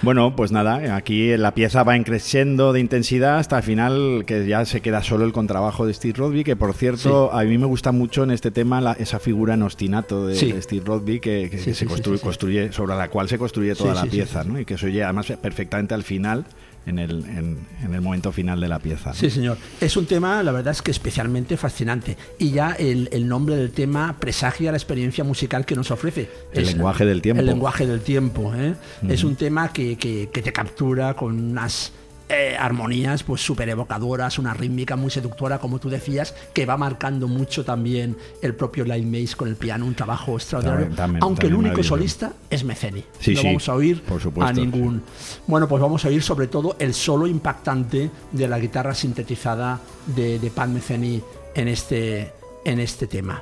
[0.01, 4.65] Bueno, pues nada, aquí la pieza va creciendo de intensidad hasta el final que ya
[4.65, 7.91] se queda solo el contrabajo de Steve Rodby, que por cierto, a mí me gusta
[7.91, 12.71] mucho en este tema la- esa figura en ostinato de, Steve Rodby que, se construye,
[12.71, 14.43] sobre la cual se construye toda la pieza.
[14.59, 16.45] Y que se oye además perfectamente al final.
[16.87, 19.09] En el, en, en el momento final de la pieza.
[19.09, 19.15] ¿no?
[19.15, 19.57] Sí, señor.
[19.81, 22.15] Es un tema, la verdad es que especialmente fascinante.
[22.37, 26.29] Y ya el, el nombre del tema presagia la experiencia musical que nos ofrece.
[26.53, 27.39] El lenguaje del tiempo.
[27.39, 28.53] El lenguaje del tiempo.
[28.55, 28.75] ¿eh?
[29.09, 31.91] Es un tema que, que- que te captura con unas
[32.29, 37.27] eh, armonías pues súper evocadoras, una rítmica muy seductora, como tú decías, que va marcando
[37.27, 40.85] mucho también el propio Lyle Mays con el piano, un trabajo extraordinario.
[40.87, 43.03] También- también- aunque el único solista es Meceni.
[43.19, 45.03] Sí, no sí, vamos a oír por supuesto, a ningún
[45.47, 50.39] bueno, pues vamos a oír sobre todo el solo impactante de la guitarra sintetizada de,
[50.39, 51.21] de Pat Metheny
[51.53, 52.31] en este,
[52.65, 53.41] en este tema.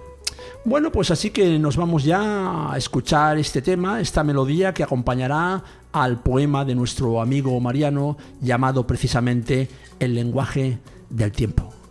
[0.65, 5.63] Bueno, pues así que nos vamos ya a escuchar este tema, esta melodía que acompañará
[5.91, 9.69] al poema de nuestro amigo Mariano llamado precisamente
[9.99, 10.79] El lenguaje
[11.09, 11.82] del tiempo.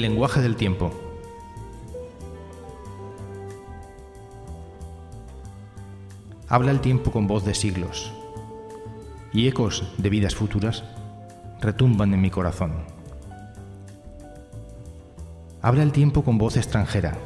[0.00, 0.90] El lenguaje del tiempo.
[6.48, 8.10] Habla el tiempo con voz de siglos,
[9.30, 10.84] y ecos de vidas futuras
[11.60, 12.72] retumban en mi corazón.
[15.60, 17.18] Habla el tiempo con voz extranjera,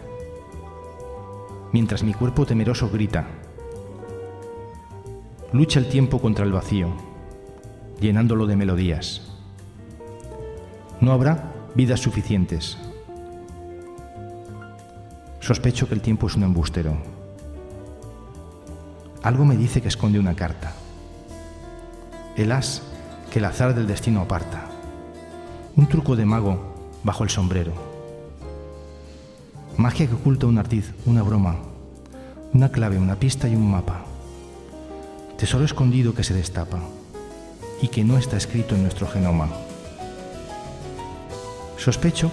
[1.73, 3.29] mientras mi cuerpo temeroso grita.
[5.53, 6.89] Lucha el tiempo contra el vacío,
[8.01, 9.33] llenándolo de melodías.
[11.01, 12.79] No habrá vidas suficientes.
[15.41, 16.97] Sospecho que el tiempo es un embustero.
[19.23, 20.73] Algo me dice que esconde una carta.
[22.37, 22.83] El as
[23.31, 24.67] que el azar del destino aparta.
[25.77, 27.73] Un truco de mago bajo el sombrero.
[29.77, 31.57] Magia que oculta un artiz, una broma,
[32.53, 34.05] una clave, una pista y un mapa.
[35.37, 36.79] Tesoro escondido que se destapa
[37.83, 39.49] y que no está escrito en nuestro genoma.
[41.77, 42.31] Sospecho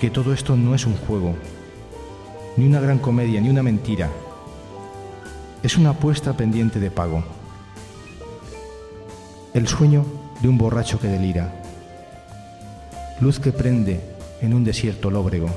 [0.00, 1.34] que todo esto no es un juego,
[2.56, 4.08] ni una gran comedia, ni una mentira.
[5.62, 7.22] Es una apuesta pendiente de pago.
[9.52, 10.04] El sueño
[10.40, 11.52] de un borracho que delira.
[13.20, 14.00] Luz que prende
[14.40, 15.50] en un desierto lóbrego.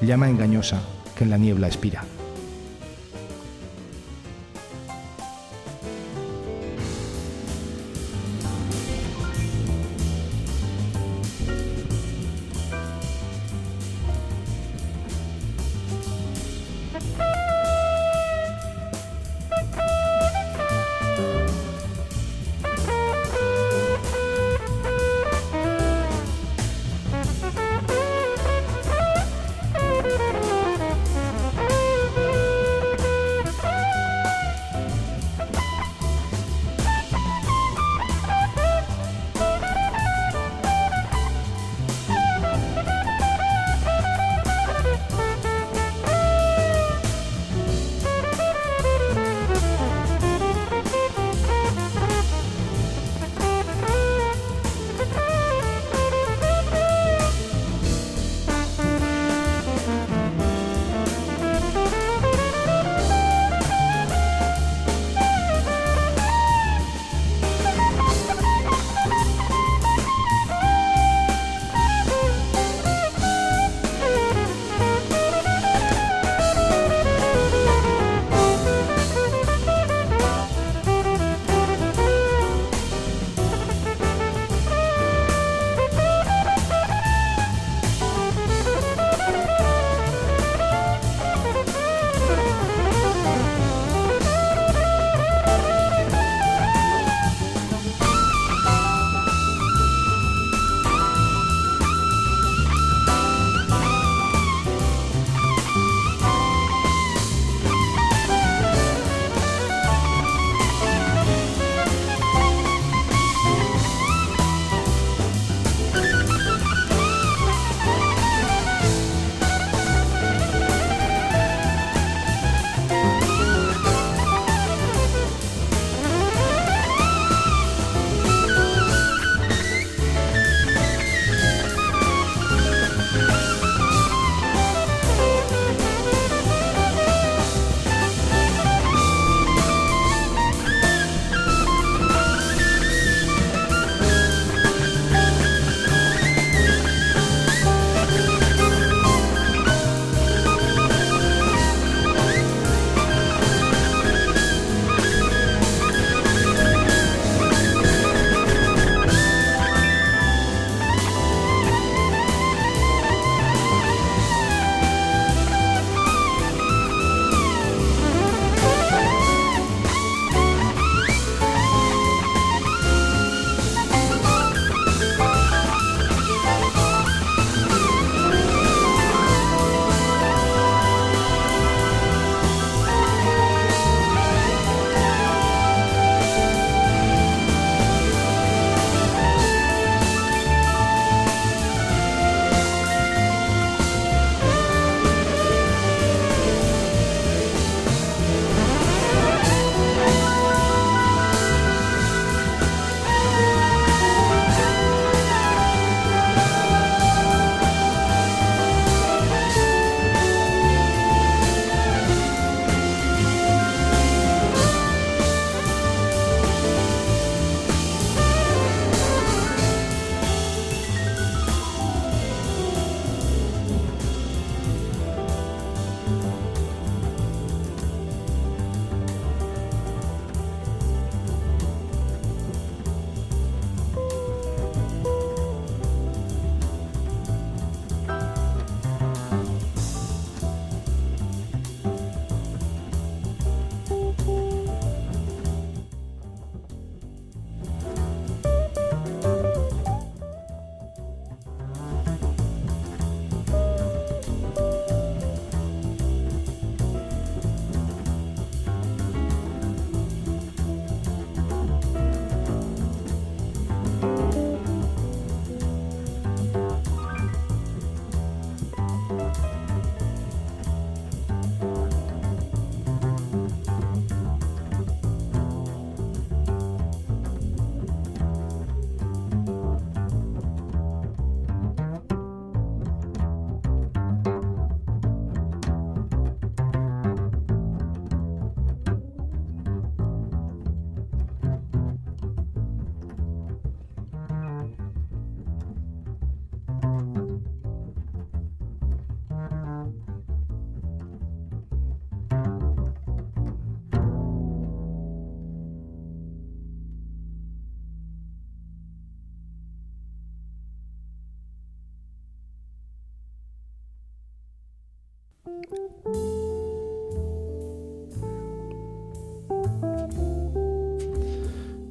[0.00, 0.80] Llama engañosa
[1.14, 2.04] que en la niebla expira.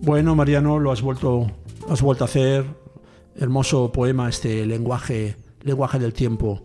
[0.06, 1.48] Bueno, Mariano, lo has vuelto,
[1.90, 2.66] has vuelto a hacer.
[3.38, 6.62] Hermoso poema, este lenguaje, lenguaje del tiempo.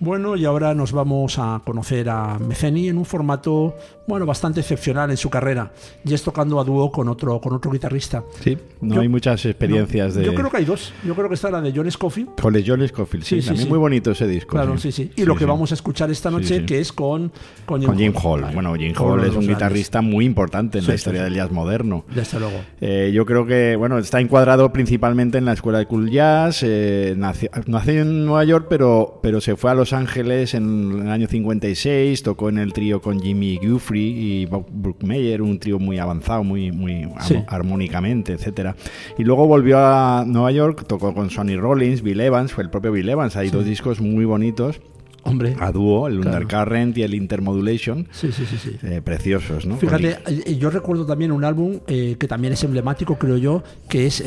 [0.00, 3.76] Bueno, y ahora nos vamos a conocer a Meceni en un formato,
[4.06, 5.72] bueno, bastante excepcional en su carrera.
[6.04, 8.22] Y es tocando a dúo con otro, con otro guitarrista.
[8.42, 10.24] Sí, no hay muchas experiencias de...
[10.24, 10.92] Yo creo que hay dos.
[11.04, 12.40] Yo creo que está la de John Scofield.
[12.40, 14.50] Con el John Scofield, sí, también muy bonito ese disco.
[14.50, 15.10] Claro, sí, sí.
[15.16, 17.32] Y lo que vamos a escuchar esta noche, que es con,
[17.64, 18.44] con Jim, Hall.
[18.52, 22.04] Bueno, Jim Hall es un guitarrista muy importante en la historia del jazz moderno.
[22.14, 22.60] Desde luego.
[22.80, 26.62] Eh, yo creo que, bueno, está encuadrado principalmente en la escuela de cool jazz.
[26.62, 31.10] Eh, nació, nació, en Nueva York, pero, pero se fue a Los Ángeles en el
[31.10, 33.58] año 56, tocó en el trío con Jimmy
[34.00, 37.08] Y Bob Brookmeyer, un trío muy avanzado, muy, muy
[37.46, 38.76] armónicamente, etcétera.
[39.18, 42.92] Y luego volvió a Nueva York, tocó con Sonny Rollins, Bill Evans, fue el propio
[42.92, 44.80] Bill Evans, hay dos discos muy bonitos.
[45.24, 45.56] Hombre.
[45.58, 48.06] A dúo, el Undercurrent y el Intermodulation.
[48.10, 48.58] Sí, sí, sí.
[48.58, 48.76] sí.
[48.82, 49.76] Eh, preciosos, ¿no?
[49.76, 54.06] Fíjate, eh, yo recuerdo también un álbum eh, que también es emblemático, creo yo, que
[54.06, 54.22] es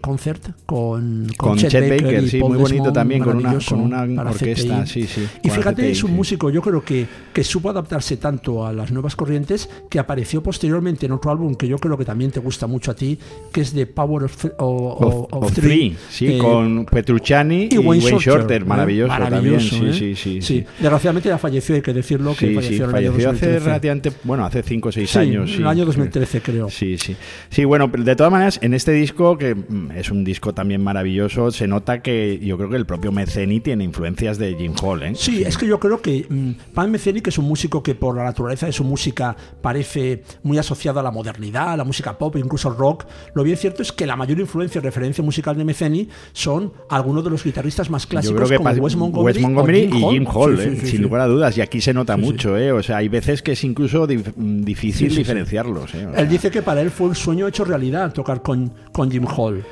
[0.00, 4.84] Concert con, con, Chet, Baker, sí, muy bonito también, con una, con una orquesta.
[4.84, 8.72] Sí, sí, y fíjate, es un músico, yo creo que, que supo adaptarse tanto a
[8.72, 12.40] las nuevas corrientes que apareció posteriormente en otro álbum que yo creo que también te
[12.40, 13.18] gusta mucho a ti,
[13.52, 14.24] que es The Power
[14.58, 15.96] of, Three.
[16.10, 19.92] Sí, con Petrucciani y, Wayne, Shorter, maravilloso, maravilloso ¿eh?
[19.92, 22.34] sí, sí, sí, Desgraciadamente ya falleció, hay que decirlo.
[22.34, 25.50] Que falleció, en el año hace relativamente, bueno, hace 5 o 6 años.
[25.54, 26.70] En el año 2013, creo.
[26.70, 27.16] Sí, sí.
[27.48, 31.50] Sí, bueno, de todas maneras, en este disco, que mm, es un disco también maravilloso,
[31.50, 35.02] se nota que yo creo que el propio Meceni tiene influencias de Jim Hall.
[35.02, 35.12] ¿eh?
[35.14, 38.16] Sí, es que yo creo que um, Pan Meceni, que es un músico que por
[38.16, 42.36] la naturaleza de su música parece muy asociado a la modernidad, a la música pop,
[42.36, 45.64] incluso al rock, lo bien cierto es que la mayor influencia y referencia musical de
[45.64, 50.76] Meceni son algunos de los guitarristas más clásicos como Wes Montgomery, y Jim Hall, ¿eh?
[50.84, 51.56] sin lugar a dudas.
[51.56, 52.72] Y aquí se nota mucho, ¿eh?
[52.72, 55.94] O sea, hay veces que es incluso difícil diferenciarlos.
[55.94, 56.06] ¿eh?
[56.16, 59.64] Él dice que para él fue un sueño hecho realidad tocar con, con Jim Hall.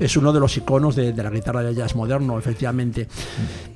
[0.00, 3.08] Es uno de los iconos de, la guitarra de jazz moderno, efectivamente.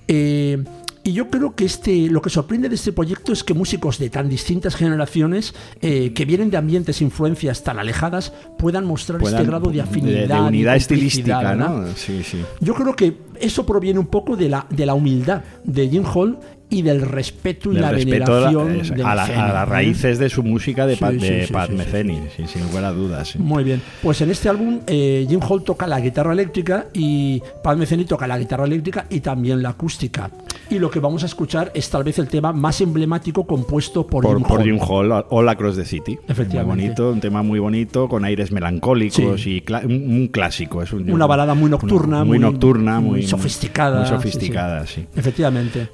[0.07, 0.62] Eh,
[1.03, 4.11] y yo creo que este, lo que sorprende de este proyecto es que músicos de
[4.11, 9.44] tan distintas generaciones, eh, que vienen de ambientes e influencias tan alejadas, puedan mostrar este
[9.44, 10.28] grado de afinidad.
[10.28, 11.86] De, unidad estilística, ¿no?
[11.96, 12.42] Sí, sí.
[12.61, 16.38] Yo creo que eso proviene un poco de la, de la humildad de Jim Hall
[16.70, 22.20] y del respeto y la veneración a, las raíces de su música de, Pat, Metheny,
[22.46, 23.36] sin lugar a dudas.
[23.36, 27.76] Muy bien, pues en este álbum eh, Jim Hall toca la guitarra eléctrica y Pat
[27.76, 30.30] Metheny toca la guitarra eléctrica y también la acústica.
[30.70, 34.24] Y lo que vamos a escuchar es tal vez el tema más emblemático compuesto por,
[34.24, 34.64] Jim por Hall.
[34.64, 36.16] Jim Hall, All Across the City.
[36.28, 36.76] Efectivamente.
[36.76, 40.80] Muy bonito, un tema muy bonito, con aires melancólicos y un, clásico.
[40.80, 42.24] Es Una balada muy nocturna.
[42.24, 44.00] Muy, nocturna, muy, sofisticada.
[44.00, 45.06] Muy sofisticada, sí.
[45.16, 45.88] Efectivamente.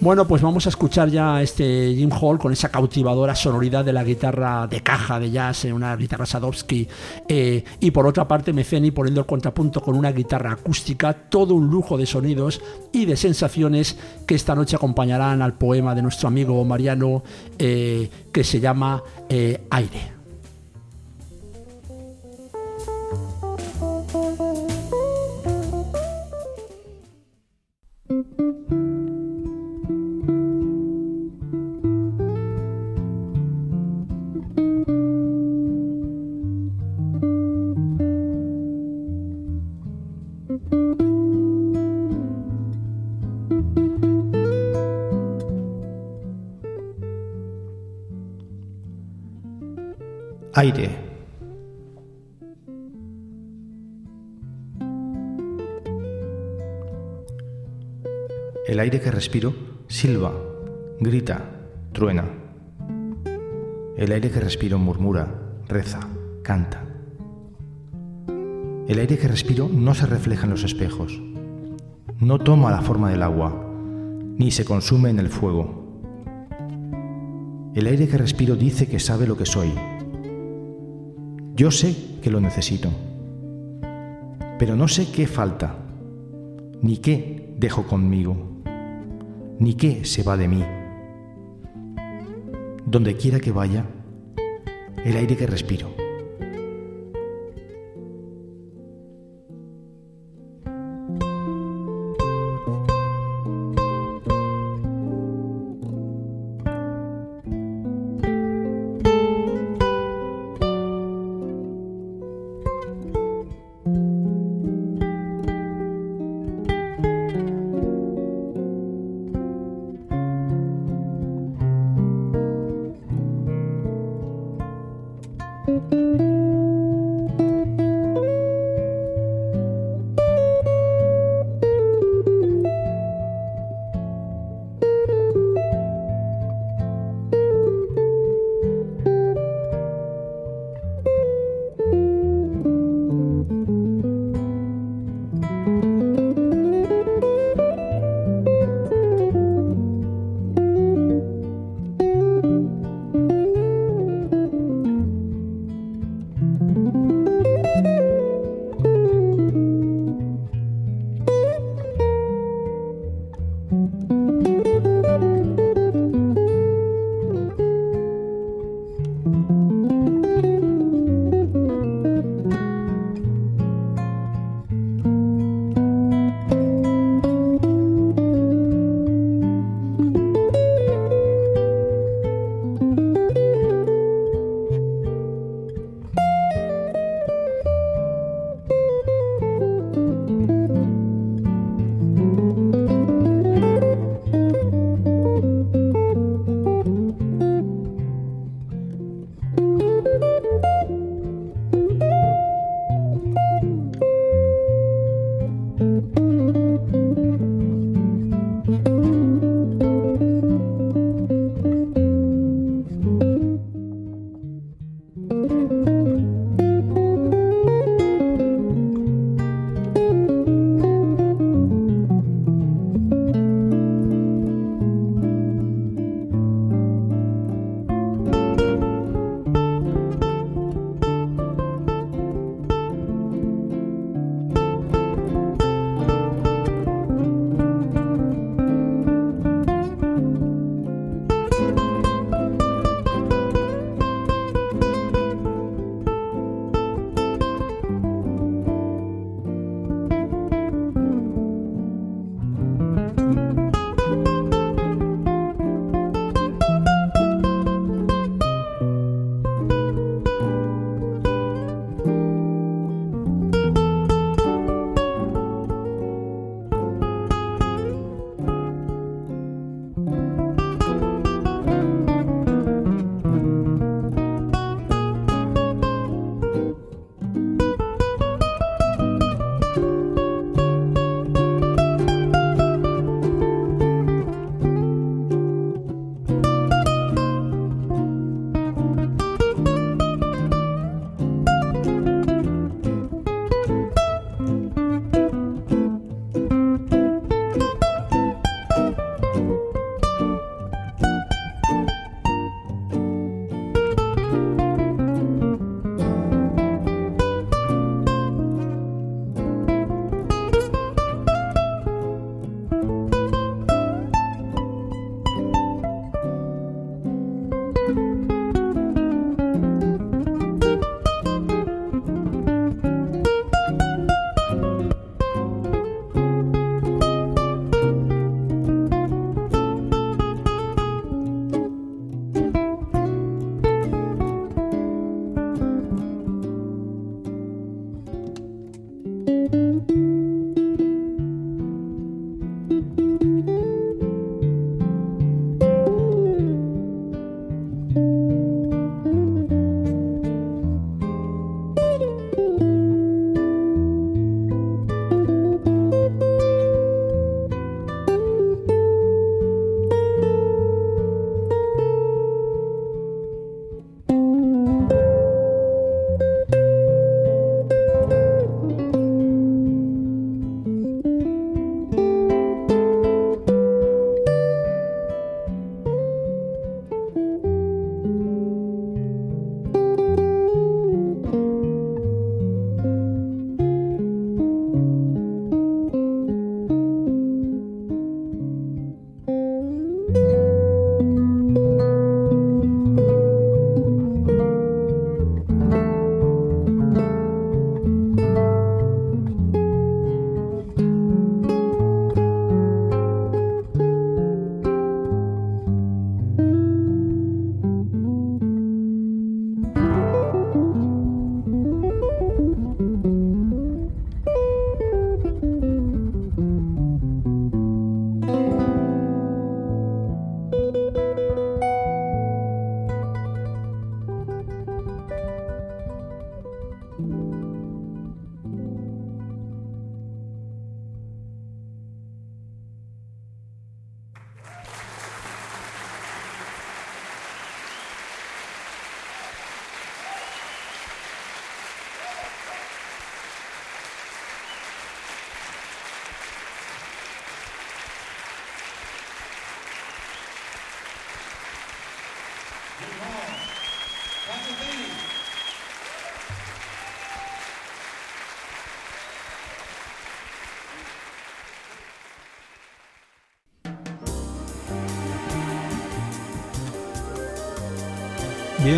[0.00, 4.04] Bueno, pues vamos a escuchar ya este Jim Hall con esa cautivadora sonoridad de la
[4.04, 6.86] guitarra de caja de jazz, una guitarra Sadowski,
[7.28, 11.70] eh, y por otra parte Meceni poniendo el contrapunto con una guitarra acústica, todo un
[11.70, 12.60] lujo de sonidos
[12.92, 17.22] y de sensaciones que esta noche acompañarán al poema de nuestro amigo Mariano
[17.58, 20.13] eh, que se llama eh, Aire.
[50.56, 50.88] Aire.
[58.68, 59.52] El aire que respiro
[59.88, 60.32] silba,
[61.00, 61.42] grita,
[61.92, 62.24] truena.
[63.96, 65.26] El aire que respiro murmura,
[65.66, 65.98] reza,
[66.44, 66.84] canta.
[68.86, 71.20] El aire que respiro no se refleja en los espejos,
[72.20, 73.72] no toma la forma del agua,
[74.38, 76.00] ni se consume en el fuego.
[77.74, 79.72] El aire que respiro dice que sabe lo que soy,
[81.54, 82.90] yo sé que lo necesito,
[84.58, 85.76] pero no sé qué falta,
[86.82, 88.36] ni qué dejo conmigo,
[89.58, 90.64] ni qué se va de mí.
[92.84, 93.86] Donde quiera que vaya,
[95.04, 96.03] el aire que respiro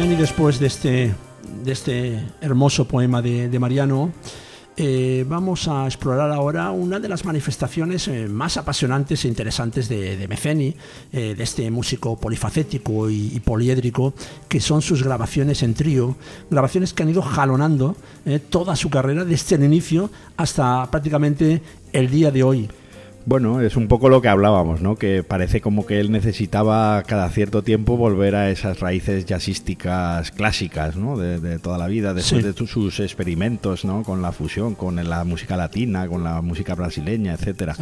[0.05, 1.15] Y después de este,
[1.65, 4.13] de este hermoso poema de, Mariano,
[4.77, 10.19] eh, vamos a explorar ahora una de las manifestaciones eh, más apasionantes e interesantes de,
[10.19, 10.77] de Meceni,
[11.13, 14.13] eh, de este músico polifacético y, poliédrico,
[14.49, 16.15] que son sus grabaciones en trío,
[16.51, 17.97] grabaciones que han ido jalonando
[18.51, 22.69] toda su carrera desde el inicio hasta prácticamente el día de hoy.
[23.27, 24.95] Bueno, es un poco lo que hablábamos, ¿no?
[24.95, 30.95] Que parece como que él necesitaba cada cierto tiempo volver a esas raíces jazzísticas clásicas,
[30.95, 31.19] ¿no?
[31.19, 32.53] De, de toda la vida, después sí.
[32.53, 34.05] de sus experimentos, ¿no?
[34.05, 37.75] Con la fusión, con la música latina, con la música brasileña, etcétera.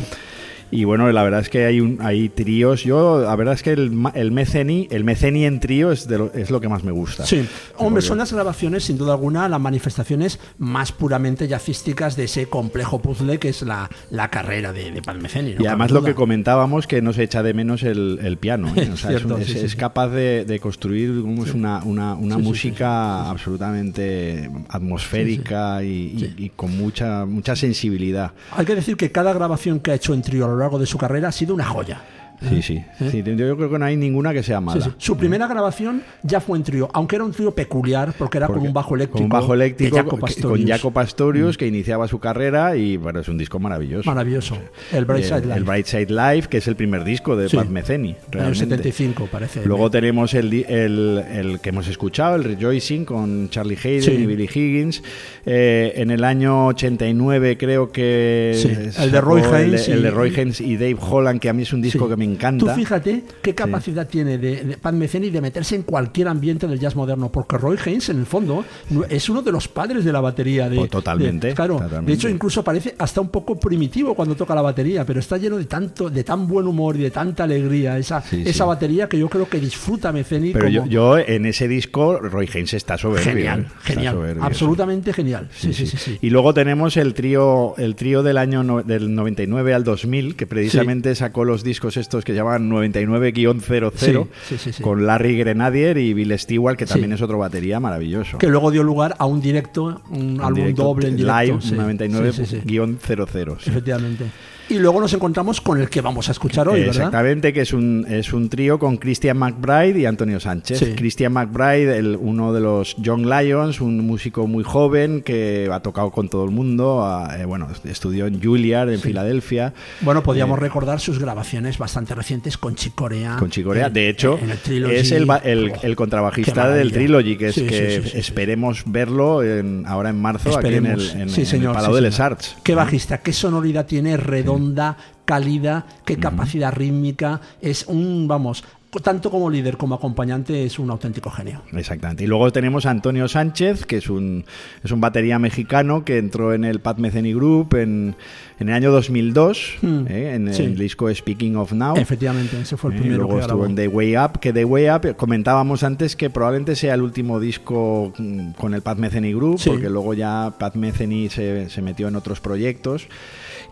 [0.71, 0.77] Sí.
[0.81, 2.83] Y bueno, la verdad es que hay, un, hay tríos.
[2.85, 6.33] Yo, la verdad es que el, el Meceni, el Meceni en trío es, de lo,
[6.33, 7.25] es lo que más me gusta.
[7.27, 7.47] Sí,
[7.77, 13.01] hombre, son las grabaciones, sin duda alguna, las manifestaciones más puramente jazzísticas de ese complejo
[13.01, 15.55] puzzle que es la, la carrera de, de Pat Meceni.
[15.55, 15.63] ¿no?
[15.63, 18.73] Y además lo que comentábamos, que no se echa de menos el, el piano.
[18.77, 18.91] ¿eh?
[18.95, 19.77] O sea, Cierto, es, un, sí, es, sí.
[19.77, 27.25] capaz de, de construir una, una, una música absolutamente atmosférica y, y, y, con mucha,
[27.27, 28.33] mucha sensibilidad.
[28.53, 30.99] Hay que decir que cada grabación que ha hecho en trío lo largo de su
[30.99, 32.01] carrera ha sido una joya.
[32.49, 33.09] Sí, sí, ¿Eh?
[33.11, 33.23] sí.
[33.25, 34.85] Yo creo que no hay ninguna que sea mala.
[34.85, 34.97] Sí, sí.
[34.99, 38.61] Su primera grabación ya fue en trío, aunque era un trío peculiar porque era porque
[38.61, 39.19] con un bajo eléctrico.
[39.19, 41.59] Con un bajo eléctrico Jaco con Jaco Pastorius, mm.
[41.59, 44.09] que iniciaba su carrera y bueno, es un disco maravilloso.
[44.09, 44.57] Maravilloso.
[44.93, 45.57] El Brightside Live.
[45.57, 47.49] El Brightside Live, que es el primer disco de.
[47.49, 48.17] Pat Metheny.
[48.33, 49.65] En el 75, parece.
[49.65, 54.49] Luego tenemos el, el, el, que hemos escuchado, el Rejoicing, con Charlie Hayden y Billy
[54.53, 55.03] Higgins.
[55.47, 58.93] Eh, en el año 89 creo que...
[58.99, 59.89] El de Roy Haynes.
[59.89, 62.17] El, el, de Roy Haynes y Dave Holland, que a mí es un disco que
[62.17, 62.34] me encanta.
[62.59, 64.13] Tú fíjate qué capacidad sí.
[64.13, 67.79] tiene de, de Pat Metheny de meterse en cualquier ambiente del jazz moderno, porque Roy
[67.85, 68.65] Haynes, en el fondo,
[69.09, 70.69] es uno de los padres de la batería.
[70.69, 72.11] De, oh, totalmente, de, claro, totalmente.
[72.11, 75.57] de hecho, incluso parece hasta un poco primitivo cuando toca la batería, pero está lleno
[75.57, 78.69] de tanto, de tan buen humor y de tanta alegría esa, sí, esa sí.
[78.69, 80.53] batería que yo creo que disfruta Metheny.
[80.53, 80.87] Pero como...
[80.87, 83.33] yo, yo, en ese disco, Roy Haynes está soberbio.
[83.33, 83.73] Genial, ¿eh?
[83.83, 85.49] genial, soberbio, absolutamente genial.
[85.55, 89.75] Sí, sí, sí, Y luego tenemos el trío, el trío del año no, del 99
[89.75, 94.83] al 2000, que precisamente sacó los discos estos que llaman 99 00 sí, sí, sí,
[94.83, 98.37] con Larry Grenadier y Bill Stewart, que también es otro batería maravilloso.
[98.37, 101.41] Que luego dio lugar a un directo, un, un álbum directo, doble en directo.
[101.41, 101.59] Live
[101.99, 103.67] 99-00.
[103.67, 104.27] Efectivamente.
[104.69, 106.97] Y luego nos encontramos con el que vamos a escuchar hoy, ¿verdad?
[106.97, 110.79] Exactamente, que es un, es un trío con Christian McBride y Antonio Sánchez.
[110.79, 110.93] Sí.
[110.97, 116.11] Christian McBride, el, uno de los Young Lions, un músico muy joven que ha tocado
[116.11, 117.07] con todo el mundo.
[117.39, 119.09] Eh, bueno, estudió en Juilliard, en sí.
[119.09, 119.75] Filadelfia.
[120.01, 123.37] Bueno, podríamos eh, recordar sus grabaciones bastante recientes con Chicorea.
[123.39, 127.55] Con Chicorea, de hecho, en el es el, el, el contrabajista del Trilogy, que es
[127.55, 131.11] sí, que esperemos verlo en, ahora en marzo esperemos.
[131.11, 132.57] aquí en el, en, en Palau de les Arts.
[132.63, 136.79] Qué bajista, qué sonoridad tiene, redondo onda, cálida, qué capacidad uh -huh.
[136.79, 138.65] rítmica, es un, vamos,
[139.01, 141.63] tanto como líder como acompañante es un auténtico genio.
[141.73, 142.25] Exactamente.
[142.25, 144.45] Y luego tenemos a Antonio Sánchez, que es un,
[144.83, 148.15] es un batería mexicano que entró en el Pat Metheny Group en,
[148.59, 150.07] en el año 2002, mm.
[150.09, 150.63] eh, en sí.
[150.63, 151.97] el disco Speaking of Now.
[151.97, 153.15] Efectivamente, ese fue el primero.
[153.15, 156.31] Eh, luego que estuvo en The Way Up, que The Way Up comentábamos antes que
[156.31, 159.71] probablemente sea el último disco mm, con el Pat Metheny Group, sí.
[159.71, 163.09] porque luego ya Pat Metheny se, se metió en otros proyectos.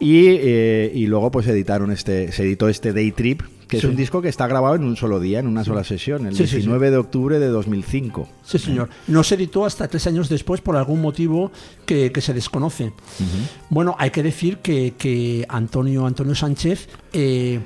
[0.01, 3.87] Y, eh, y, luego pues editaron este, se editó este Day Trip, que sí.
[3.87, 6.35] es un disco que está grabado en un solo día, en una sola sesión, el
[6.35, 8.29] sí, 19 de octubre de 2005.
[8.43, 8.89] Sí, señor.
[9.07, 11.53] No se editó hasta tres años después por algún motivo
[11.87, 12.85] que, que se desconoce.
[12.85, 13.49] Uh -huh.
[13.71, 16.89] Bueno, hay que decir que, que Antonio, Antonio Sánchez...
[17.13, 17.61] Eh,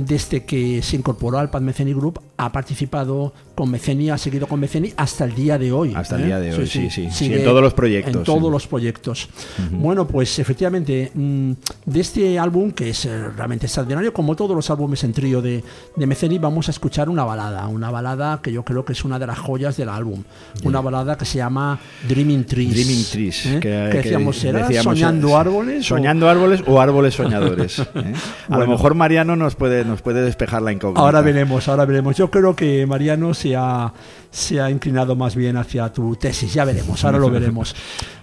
[0.00, 4.58] desde que se incorporó al Pat Metheny Group ha participado con Meceni, ha seguido con
[4.58, 5.92] Meceni hasta el día de hoy.
[5.94, 6.26] Hasta el ¿eh?
[6.26, 7.08] día de hoy, sí, sí.
[7.10, 7.10] sí.
[7.10, 8.14] sí en todos los proyectos.
[8.14, 9.28] En todos los proyectos.
[9.58, 9.78] Uh -huh.
[9.78, 11.52] Bueno, pues efectivamente, mm,
[11.86, 15.62] de este álbum, que es eh, realmente extraordinario, como todos los álbumes en trío de,
[15.94, 17.66] de Meceni, vamos a escuchar una balada.
[17.68, 20.22] Una balada que yo creo que es una de las joyas del álbum.
[20.54, 20.68] Yeah.
[20.68, 21.78] Una balada que se llama
[22.08, 22.72] Dreaming Trees.
[22.72, 23.46] Dreaming Trees.
[23.46, 23.60] ¿eh?
[23.60, 25.86] Que, que, decíamos, ¿era decíamos, soñando árboles?
[25.86, 26.28] Soñando o...
[26.28, 27.78] árboles o árboles soñadores.
[27.78, 27.84] ¿eh?
[27.94, 28.64] A bueno.
[28.64, 31.00] lo mejor Mariano nos puede, nos puede despejar la incógnita.
[31.00, 32.16] Ahora veremos, ahora veremos.
[32.16, 33.92] Yo creo que Mariano se ha,
[34.32, 36.52] se ha inclinado más bien hacia tu tesis.
[36.52, 37.76] Ya veremos, ahora lo veremos.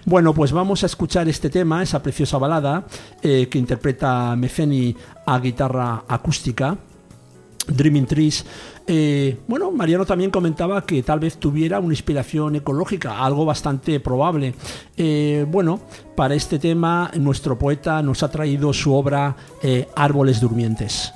[0.04, 2.84] Bueno, pues vamos a escuchar este tema, esa preciosa balada
[3.22, 4.94] eh, que interpreta Meceni
[5.24, 6.76] a guitarra acústica.
[7.66, 8.44] Dreaming Trees.
[8.86, 14.54] Eh, bueno, Mariano también comentaba que tal vez tuviera una inspiración ecológica, algo bastante probable.
[14.96, 15.80] Eh, bueno,
[16.16, 21.12] para este tema nuestro poeta nos ha traído su obra eh, Árboles Durmientes.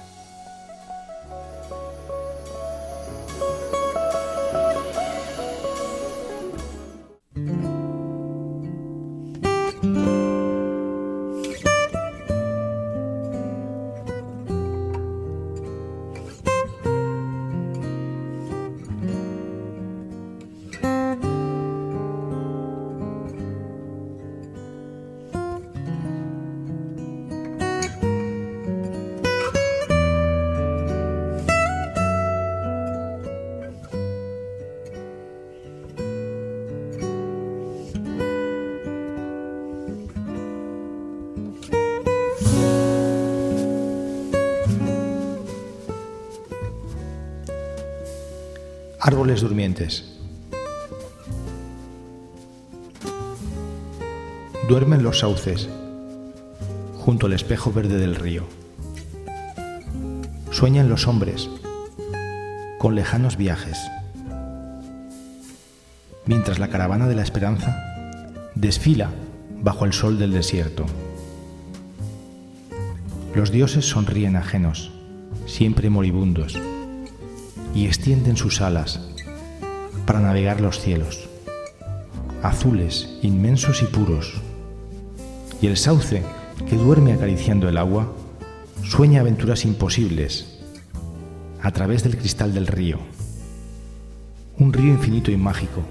[49.06, 50.18] Árboles durmientes.
[54.66, 55.68] Duermen los sauces
[56.96, 58.44] junto al espejo verde del río.
[60.52, 61.50] Sueñan los hombres
[62.78, 63.78] con lejanos viajes,
[66.24, 69.10] mientras la caravana de la esperanza desfila
[69.60, 70.86] bajo el sol del desierto.
[73.34, 74.92] Los dioses sonríen ajenos,
[75.44, 76.58] siempre moribundos,
[77.74, 79.00] y extienden sus alas
[80.06, 81.28] para navegar los cielos,
[82.42, 84.34] azules, inmensos y puros.
[85.60, 86.22] Y el sauce,
[86.68, 88.12] que duerme acariciando el agua,
[88.82, 90.60] sueña aventuras imposibles
[91.62, 92.98] a través del cristal del río.
[94.58, 95.82] Un río infinito y mágico.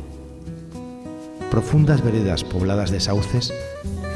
[1.49, 3.53] Profundas veredas pobladas de sauces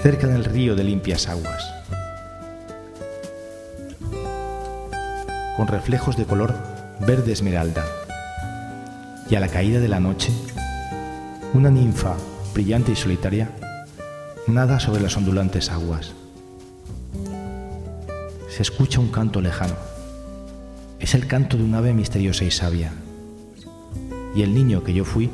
[0.01, 1.63] cerca del río de limpias aguas.
[5.57, 7.85] Con reflejos de color verde esmeralda.
[9.29, 10.31] Y a la caída de la noche,
[11.53, 12.15] una ninfa
[12.53, 13.49] brillante y solitaria
[14.47, 16.13] nada sobre las ondulantes aguas.
[18.49, 19.75] Se escucha un canto lejano.
[20.99, 22.91] Es el canto de un ave misteriosa y sabia.
[24.35, 25.29] Y el niño que yo fui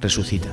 [0.00, 0.48] resucita.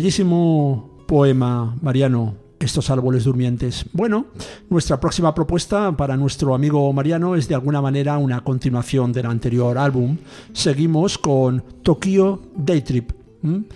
[0.00, 3.84] Bellísimo poema, Mariano, estos árboles durmientes.
[3.92, 4.28] Bueno,
[4.70, 9.76] nuestra próxima propuesta para nuestro amigo Mariano es de alguna manera una continuación del anterior
[9.76, 10.16] álbum.
[10.54, 13.19] Seguimos con Tokyo Day Trip.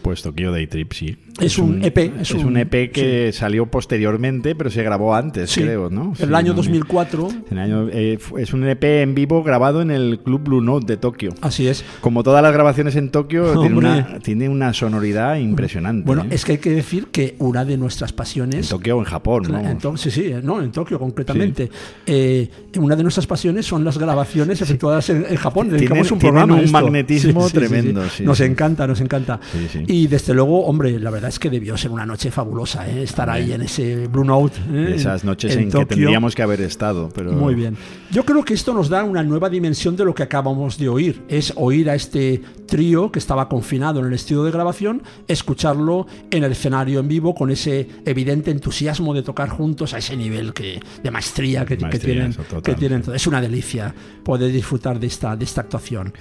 [0.03, 1.17] Pues Tokyo Day Trip, sí.
[1.41, 2.21] Es, un, EP.
[2.21, 6.13] Es, un, EP e que salió posteriormente, pero se grabó antes, creo, ¿no?
[6.19, 7.29] En el año 2004.
[7.57, 11.35] año, eh, es un EP en vivo grabado en el Club Blue Note de Tokio.
[11.41, 11.85] Así es.
[12.01, 16.07] Como todas las grabaciones en Tokio, tiene una, tiene una, sonoridad impresionante.
[16.07, 16.29] Bueno, ¿eh?
[16.31, 18.67] es que hay que decir que una de nuestras pasiones.
[18.67, 19.59] En Tokio o en Japón, ¿no?
[19.59, 21.71] Entonces, sí, no, en Tokio concretamente.
[22.07, 25.71] Eh, una de nuestras pasiones son las grabaciones efectuadas en, Japón.
[25.77, 28.05] Tienen, un, programa un magnetismo tremendo.
[28.21, 29.41] nos encanta, nos encanta.
[29.87, 33.03] Y desde luego, hombre, la verdad es que debió ser una noche fabulosa, ¿eh?
[33.03, 34.59] estar ahí en ese Blue Note.
[34.73, 34.95] ¿eh?
[34.97, 37.11] Esas noches en, que tendríamos que haber estado.
[37.15, 37.33] Pero...
[37.33, 37.77] Muy bien.
[38.11, 41.23] Yo creo que esto nos da una nueva dimensión de lo que acabamos de oír.
[41.29, 46.45] Es oír a este trío que estaba confinado en el estudio de grabación, escucharlo en
[46.45, 50.81] el escenario en vivo con ese evidente entusiasmo de tocar juntos a ese nivel que,
[51.03, 53.03] de maestría que, tienen, que tienen.
[53.15, 56.13] Es una delicia poder disfrutar de esta, de esta actuación.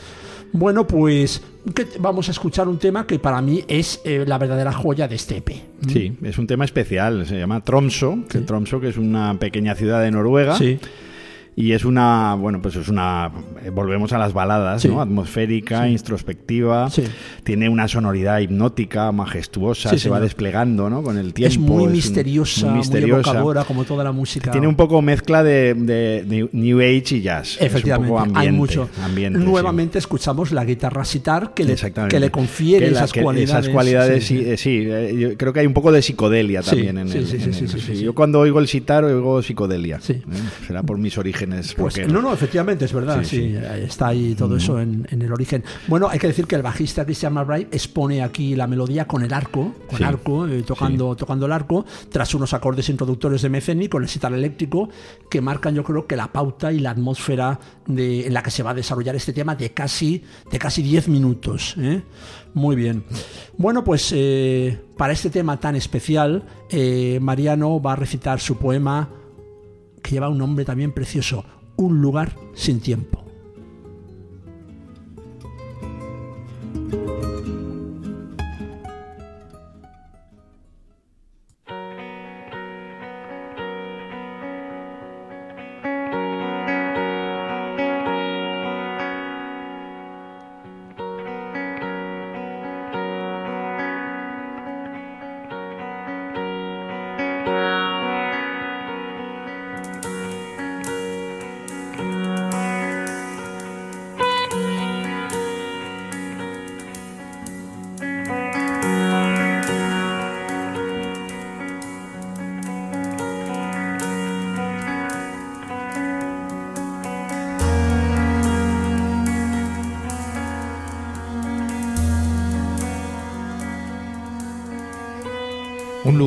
[0.54, 1.42] Bueno, pues
[2.00, 5.38] vamos a escuchar un tema que para mí es eh, la verdadera joya de este
[5.38, 5.50] EP.
[5.88, 10.02] Sí, es un tema especial, se llama Tromso, que Tromso que es una pequeña ciudad
[10.02, 10.56] de Noruega.
[10.56, 10.80] Sí
[11.56, 13.32] y es una, bueno, pues es una,
[13.64, 15.02] eh, volvemos a las baladas, ¿no?
[15.02, 16.90] Atmosférica, introspectiva,
[17.44, 21.04] tiene una sonoridad hipnótica, majestuosa, se va desplegando, ¿no?
[21.04, 21.54] Con el tiempo.
[21.54, 23.30] Es muy misteriosa, muy, misteriosa.
[23.30, 24.50] evocadora, como toda la música.
[24.52, 27.58] Tiene un poco mezcla de, de, New Age y jazz.
[27.62, 28.90] Efectivamente, ambiente, hay mucho.
[29.32, 31.76] Nuevamente escuchamos la guitarra sitar que le,
[32.10, 33.50] que le confiere esas cualidades.
[33.50, 37.12] Esas cualidades, sí, sí, eh, yo creo que hay un poco de psicodelia también en
[37.12, 40.00] el, Yo cuando oigo el sitar oigo psicodelia.
[40.10, 40.22] ¿eh?
[40.66, 41.43] Será por mis orígenes
[41.78, 45.64] pues, no, no, efectivamente, es verdad, sí, está ahí todo eso en, el origen.
[45.88, 49.34] Bueno, hay que decir que el bajista Christian McBride expone aquí la melodía con el
[49.34, 54.04] arco, con arco, eh, tocando, tocando el arco, tras unos acordes introductores de Meceni con
[54.04, 54.90] el sitar eléctrico,
[55.30, 58.64] que marcan yo creo que la pauta y la atmósfera de, en la que se
[58.64, 61.76] va a desarrollar este tema de casi de casi 10 minutos.
[61.80, 62.02] ¿eh?
[62.54, 63.04] Muy bien.
[63.58, 66.44] Bueno, pues eh, para este tema tan especial,
[67.22, 69.10] Mariano va a recitar su poema
[70.04, 71.44] que lleva un nombre también precioso,
[71.76, 73.23] Un lugar sin tiempo.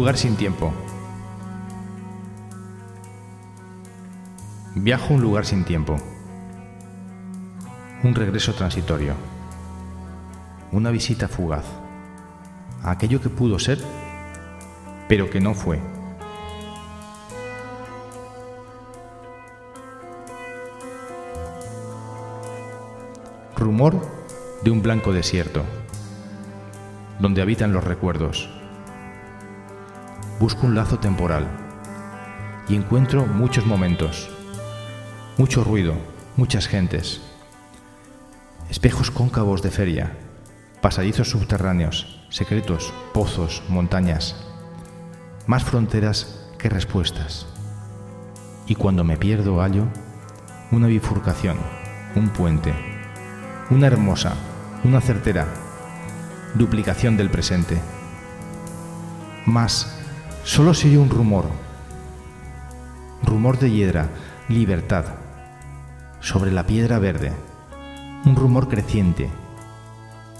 [0.07, 0.73] Lugar sin tiempo.
[4.77, 5.97] Viajo a un lugar sin tiempo.
[8.05, 9.15] Un regreso transitorio.
[10.71, 11.65] Una visita fugaz.
[12.85, 13.81] A aquello que pudo ser,
[15.09, 15.81] pero que no fue.
[23.57, 24.01] Rumor
[24.63, 25.65] de un blanco desierto,
[27.19, 28.56] donde habitan los recuerdos
[30.47, 31.45] busco un lazo temporal
[32.69, 34.31] y encuentro muchos momentos,
[35.39, 35.95] mucho ruido,
[36.37, 37.21] muchas gentes,
[38.71, 40.17] espejos cóncavos de feria,
[40.81, 44.37] pasadizos subterráneos, secretos, pozos, montañas,
[45.49, 47.49] más fronteras que respuestas.
[48.69, 49.87] Y cuando me pierdo hallo
[50.71, 51.57] una bifurcación,
[52.15, 52.73] un puente,
[53.69, 54.35] una hermosa,
[54.85, 55.49] una certera
[56.55, 57.81] duplicación del presente.
[59.45, 59.96] Más
[60.47, 61.47] Solo se un rumor,
[63.25, 64.11] rumor de hiedra,
[64.49, 65.05] libertad,
[66.21, 67.33] sobre la piedra verde,
[68.25, 69.29] un rumor creciente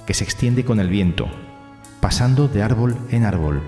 [0.07, 1.27] que se extiende con el viento,
[2.01, 3.63] pasando de árbol en árbol.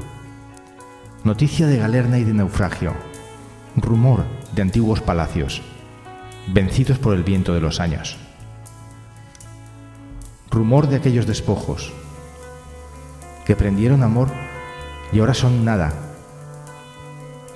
[1.24, 2.94] Noticia de galerna y de naufragio,
[3.74, 4.24] rumor
[4.54, 5.60] de antiguos palacios,
[6.46, 8.16] vencidos por el viento de los años.
[10.52, 11.92] Rumor de aquellos despojos
[13.44, 14.28] que prendieron amor
[15.12, 16.07] y ahora son nada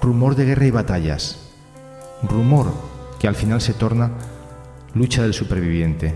[0.02, 1.38] rumor de guerra y batallas,
[2.24, 2.72] rumor
[3.20, 4.10] que al final se torna
[4.94, 6.12] lucha del superviviente,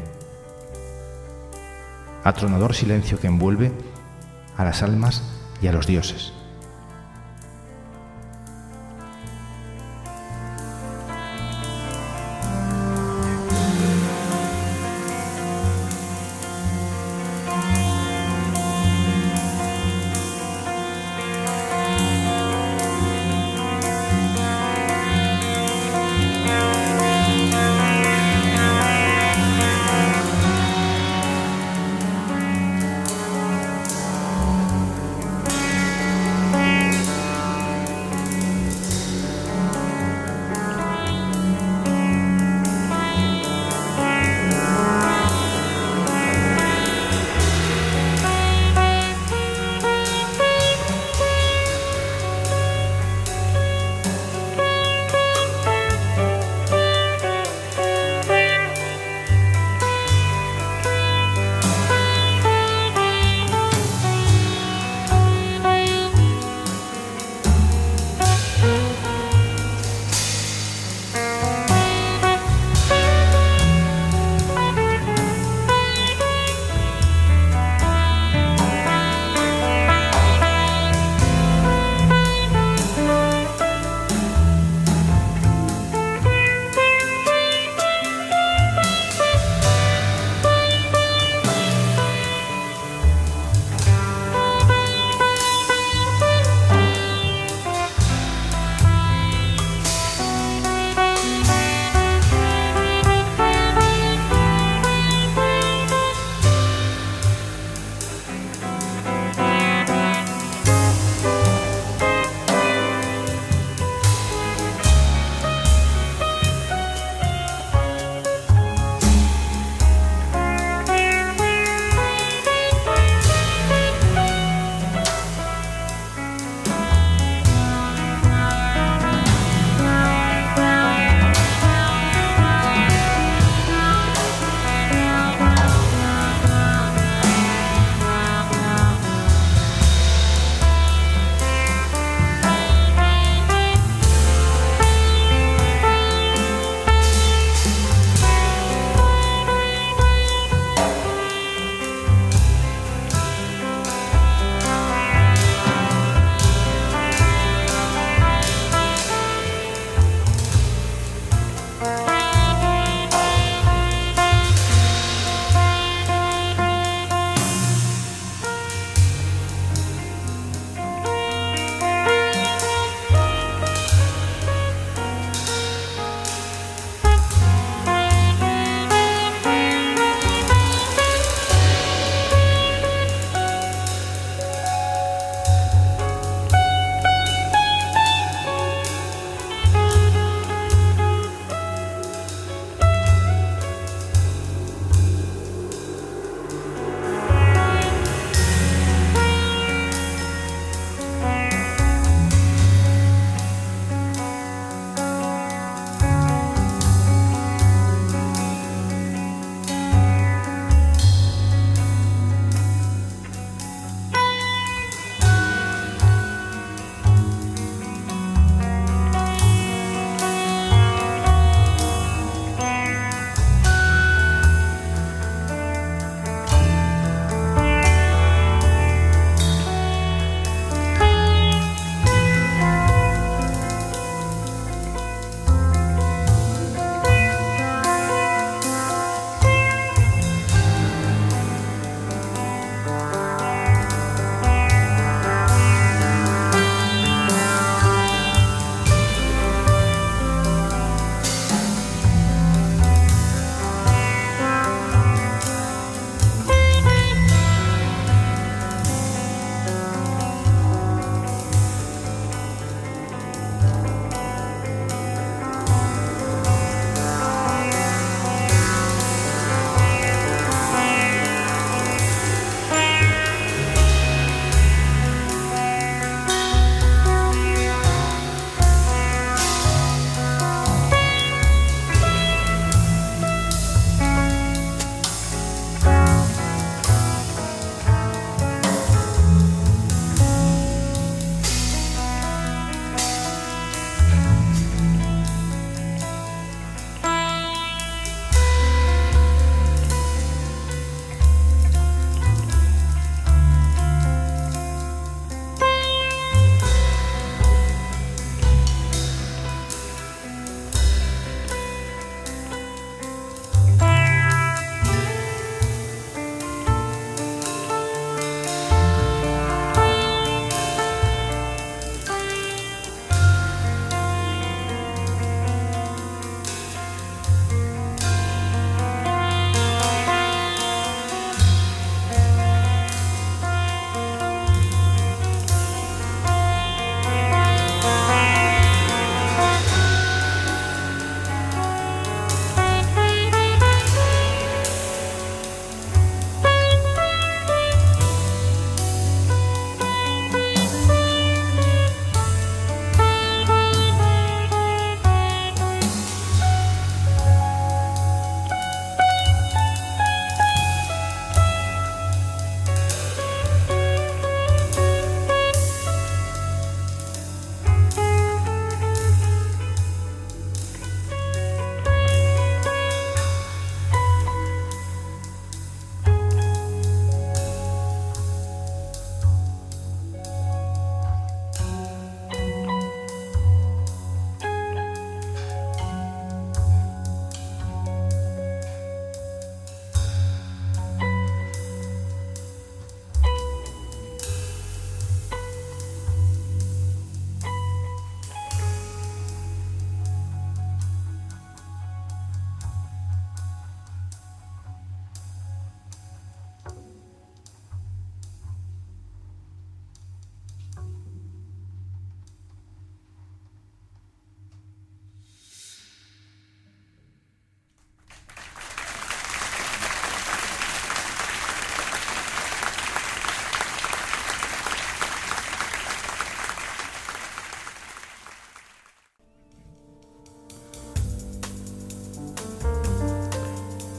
[2.24, 3.70] atronador silencio que envuelve
[4.56, 5.22] a las almas
[5.62, 6.32] y a los dioses.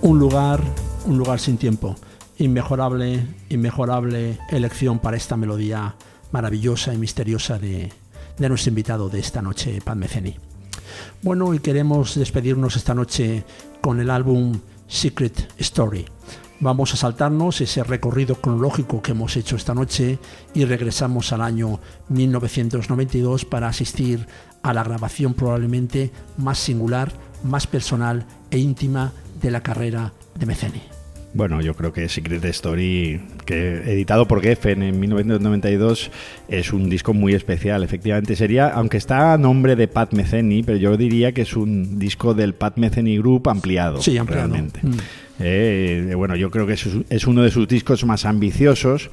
[0.07, 0.63] Un lugar,
[1.05, 1.93] un lugar sin tiempo.
[2.37, 5.97] Inmejorable, inmejorable elección para esta melodía
[6.31, 7.91] maravillosa y misteriosa de,
[8.37, 10.37] de nuestro invitado de esta noche, Pat Meceni.
[11.21, 13.43] Bueno, y queremos despedirnos esta noche
[13.81, 14.57] con el álbum
[14.87, 16.05] Secret Story.
[16.61, 20.19] Vamos a saltarnos ese recorrido cronológico que hemos hecho esta noche
[20.53, 24.25] y regresamos al año 1992 para asistir
[24.63, 27.11] a la grabación probablemente más singular,
[27.43, 30.81] más personal e íntima de la carrera de Meceni.
[31.33, 36.09] Bueno, yo creo que Secret Story, que editado por Geffen en 1992,
[36.47, 37.83] es un disco muy especial.
[37.83, 41.99] Efectivamente, sería, aunque está a nombre de Pat Metheny, pero yo diría que es un
[41.99, 44.01] disco del Pat Metheny Group ampliado.
[44.01, 44.47] Sí, ampliado.
[44.47, 44.79] Realmente.
[44.81, 44.97] Mm.
[45.39, 49.09] Eh, bueno, yo creo que es, uno de sus discos más ambiciosos.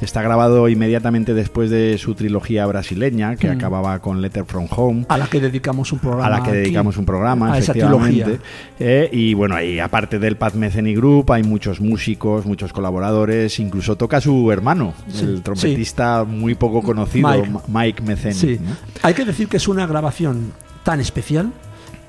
[0.00, 3.56] Está grabado inmediatamente después de su trilogía brasileña, que mm.
[3.56, 5.06] acababa con Letter from Home.
[5.08, 6.26] A la que dedicamos un programa.
[6.26, 8.38] A la que dedicamos un programa, efectivamente.
[8.78, 13.58] Eh, y bueno, ahí aparte del Pat Metheny Group, hay muchos músicos, muchos colaboradores.
[13.58, 17.30] Incluso toca su hermano, el trompetista muy poco conocido,
[17.68, 18.58] Mike, Metheny.
[19.02, 20.52] Hay que decir que es una grabación
[20.84, 21.52] tan especial,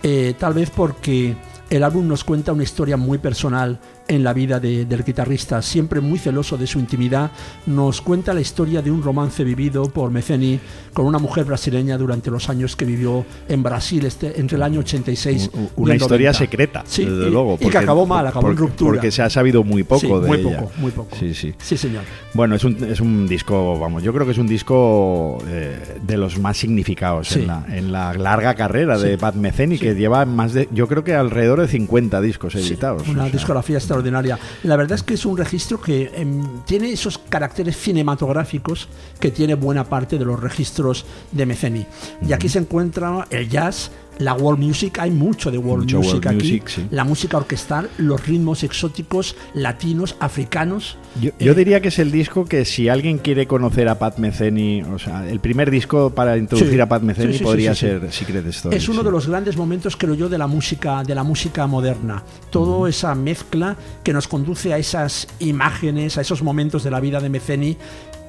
[0.03, 1.35] eh, tal vez porque
[1.69, 6.19] el álbum nos cuenta una historia muy personal en la vida del guitarrista, siempre muy
[6.19, 7.31] celoso de su intimidad,
[7.65, 10.59] nos cuenta la historia de un romance vivido por Meceni
[10.93, 14.79] con una mujer brasileña durante los años que vivió en Brasil este, entre el año
[14.81, 17.57] 86 Una historia secreta, desde y, luego.
[17.59, 18.93] y que acabó mal, acabó en ruptura.
[18.93, 20.59] Porque se ha sabido muy poco de muy ella.
[20.59, 21.15] poco, muy poco.
[21.19, 21.53] Sí, sí.
[21.57, 22.03] Sí, señor.
[22.33, 26.17] Bueno, es un, es un disco, vamos, yo creo que es un disco eh, de
[26.17, 30.53] los más significados en, la, en, la, larga carrera de Pat Meceni, que lleva más
[30.53, 33.07] de, yo creo que alrededor de 50 discos editados.
[33.07, 34.39] Una discografía extraordinaria.
[34.63, 38.87] La verdad es que es un registro que em, tiene esos caracteres cinematográficos
[39.19, 41.85] que tiene buena parte de los registros de Meceni.
[42.27, 46.61] Y aquí se encuentra el jazz, la world music, hay mucho de world music aquí,
[46.91, 50.97] la música orquestal, los ritmos exóticos latinos, africanos.
[51.21, 54.83] Yo, eh, diría que es el disco que si alguien quiere conocer a Pat Metheny,
[54.83, 58.75] o sea, el primer disco para introducir a Pat Metheny podría ser Secret Story.
[58.75, 62.23] Es uno de los grandes momentos, creo yo, de la música, de la música moderna.
[62.49, 67.19] Toda esa mezcla que nos conduce a esas imágenes, a esos momentos de la vida
[67.19, 67.77] de Metheny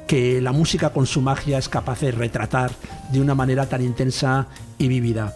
[0.07, 2.71] que la música con su magia es capaz de retratar
[3.11, 4.47] de una manera tan intensa
[4.79, 5.35] y vívida.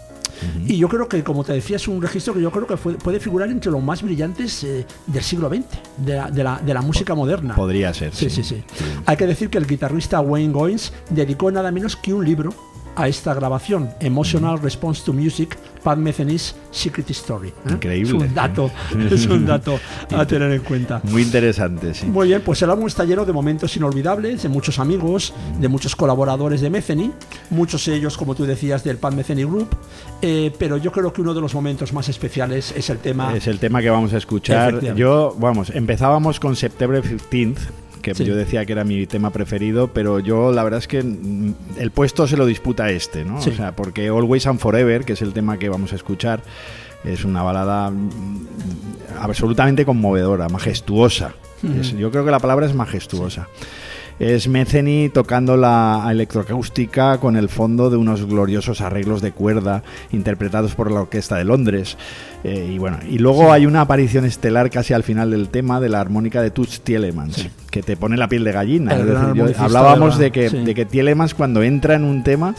[0.67, 3.21] Y yo creo que, como te decía, es un registro que yo creo que puede
[3.21, 5.67] figurar entre los más brillantes eh, del siglo XX,
[5.99, 7.55] de la, de, la, de la, música moderna.
[7.55, 8.15] Podría ser.
[8.15, 8.63] Sí sí, sí,
[9.07, 12.55] Hay que decir que el guitarrista Wayne Goins dedicó nada menos que un libro
[12.97, 17.49] a esta grabación, Emotional Response to Music, Pat Metheny's Secret Story.
[17.49, 17.73] ¿eh?
[17.73, 18.17] Increíble.
[18.19, 18.71] Es un dato,
[19.11, 19.81] es un dato
[20.15, 21.01] a tener en cuenta.
[21.05, 22.07] Muy interesante, sí.
[22.07, 25.97] Muy bien, pues el álbum está lleno de momentos inolvidables, de muchos amigos, de muchos
[25.97, 27.13] colaboradores de Metheny,
[27.51, 29.69] muchos de ellos, como tú decías, del Pat Metheny Group,
[30.23, 33.35] eh, pero yo creo que uno de los momentos más especiales es el tema...
[33.37, 34.95] Es el tema que vamos a escuchar.
[34.95, 37.57] Yo, vamos, empezábamos con September 15th,
[38.01, 41.55] que yo decía que era mi tema preferido, pero yo la verdad es que mm,
[41.79, 43.39] el puesto se lo disputa este, ¿no?
[43.39, 46.43] O sea, porque Always and Forever, que es el tema que vamos a escuchar,
[47.05, 48.47] es una balada mm,
[49.21, 51.35] absolutamente conmovedora, majestuosa.
[51.63, 53.49] yo creo que la palabra es majestuosa.
[54.21, 59.83] Es Meceni tocando la electroacústica con el fondo de unos gloriosos arreglos de cuerda
[60.13, 61.97] interpretados por la Orquesta de Londres.
[62.43, 65.91] Eh, y bueno, y luego hay una aparición estelar casi al final del tema de
[65.91, 68.97] la armónica de Toots Tielemans, que te pone la piel de gallina.
[69.59, 72.55] hablábamos de, que, de que Tielemans cuando entra en un tema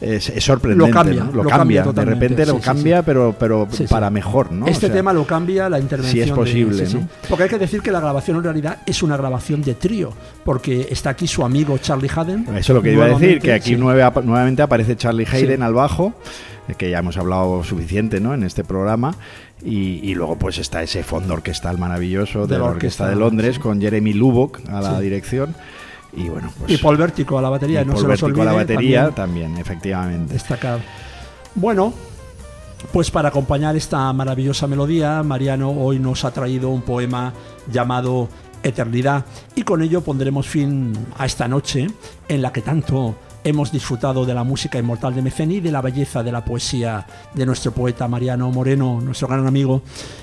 [0.00, 0.88] es, sorprendente.
[0.88, 1.82] Lo cambia, lo, cambia.
[1.82, 4.52] de repente lo cambia, pero, pero para mejor.
[4.52, 4.66] ¿no?
[4.66, 6.24] Este tema lo cambia la intervención.
[6.24, 6.86] Si es posible.
[7.28, 10.12] Porque hay que decir que la grabación en realidad es una grabación de trío,
[10.44, 12.46] porque está aquí su amigo Charlie Hayden.
[12.56, 16.14] Eso es lo que iba a decir, que aquí nuevamente aparece Charlie Hayden al bajo
[16.74, 18.34] que ya hemos hablado suficiente ¿no?
[18.34, 19.14] en este programa.
[19.64, 24.12] Y, luego pues está ese fondo orquestal maravilloso de, la Orquesta, de Londres con Jeremy
[24.12, 25.54] Lubbock a la dirección.
[26.12, 29.10] Y bueno, pues, Y Paul Vértico a la batería, no Paul se a la batería
[29.10, 30.34] también, efectivamente.
[30.34, 30.80] Destacado.
[31.54, 31.92] Bueno,
[32.92, 37.32] pues para acompañar esta maravillosa melodía, Mariano hoy nos ha traído un poema
[37.70, 38.28] llamado
[38.62, 39.24] Eternidad
[39.54, 41.86] y con ello pondremos fin a esta noche
[42.28, 43.14] en la que tanto
[43.46, 47.46] hemos disfrutado de la música inmortal de Meceni de la belleza de la poesía de
[47.46, 49.82] nuestro poeta Mariano Moreno, nuestro gran amigo,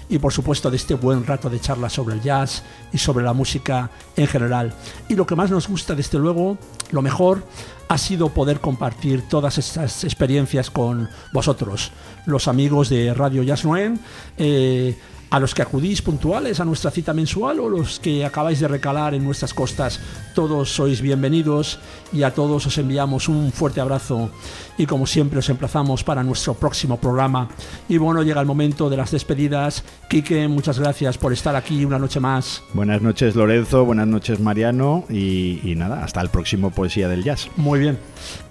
[0.10, 3.32] y por supuesto de este buen rato de charla sobre el jazz y sobre la
[3.32, 4.74] música en general.
[5.08, 6.58] Y lo que más nos gusta, desde luego,
[6.92, 7.48] lo mejor,
[7.88, 11.92] ha sido poder compartir todas estas experiencias con vosotros,
[12.26, 14.02] los amigos de Radio Jazz Noen.
[14.38, 14.98] Eh,
[15.34, 19.16] a los que acudís puntuales a nuestra cita mensual o los que acabáis de recalar
[19.16, 20.00] en nuestras costas.
[20.36, 21.80] Todos sois bienvenidos
[22.14, 24.30] y a todos os enviamos un fuerte abrazo
[24.78, 27.50] y como siempre os emplazamos para nuestro próximo programa.
[27.88, 29.84] Y bueno, llega el momento de las despedidas.
[30.10, 32.64] Quique, muchas gracias por estar aquí una noche más.
[32.74, 37.50] Buenas noches Lorenzo, buenas noches Mariano y, nada, hasta el próximo Poesía del Jazz.
[37.58, 37.98] Muy bien.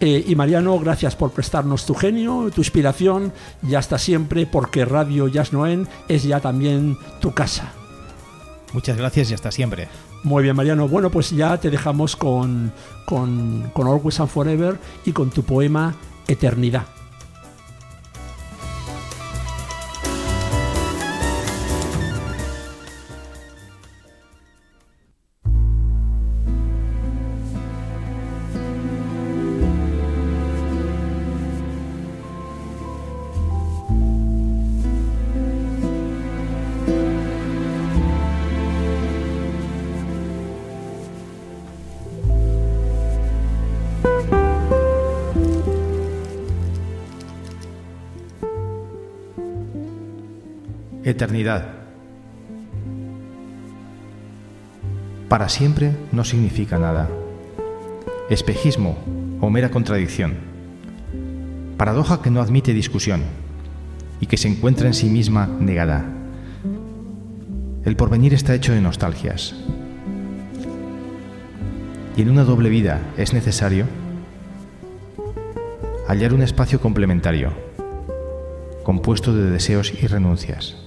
[0.00, 3.32] Eh, y Mariano, gracias por prestarnos tu genio, tu inspiración
[3.66, 7.72] y hasta siempre porque Radio Jazz Noen es ya también tu casa.
[8.72, 9.88] Muchas gracias y hasta siempre.
[10.22, 10.88] Muy bien, Mariano.
[10.88, 12.72] Bueno, pues ya te dejamos con,
[13.04, 15.94] con, con Always and Forever y con tu poema
[16.32, 16.86] Eternidad.
[51.22, 51.66] Eternidad.
[55.28, 57.08] Para siempre no significa nada.
[58.28, 58.98] Espejismo
[59.40, 60.34] o mera contradicción.
[61.76, 63.22] Paradoja que no admite discusión
[64.18, 66.04] y que se encuentra en sí misma negada.
[67.84, 69.54] El porvenir está hecho de nostalgias.
[72.16, 73.86] Y en una doble vida es necesario
[76.08, 77.52] hallar un espacio complementario,
[78.82, 80.82] compuesto de deseos y renuncias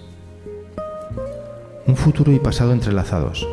[1.87, 3.47] un futuro y pasado entrelazados,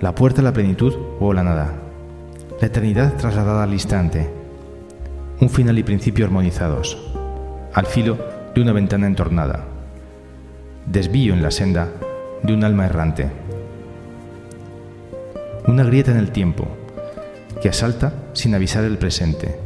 [0.00, 1.74] la puerta a la plenitud o la nada,
[2.58, 4.30] la eternidad trasladada al instante,
[5.38, 6.96] un final y principio armonizados,
[7.74, 8.16] al filo
[8.54, 9.66] de una ventana entornada,
[10.86, 11.88] desvío en la senda
[12.42, 13.28] de un alma errante,
[15.66, 16.68] una grieta en el tiempo
[17.60, 19.60] que asalta sin avisar el presente,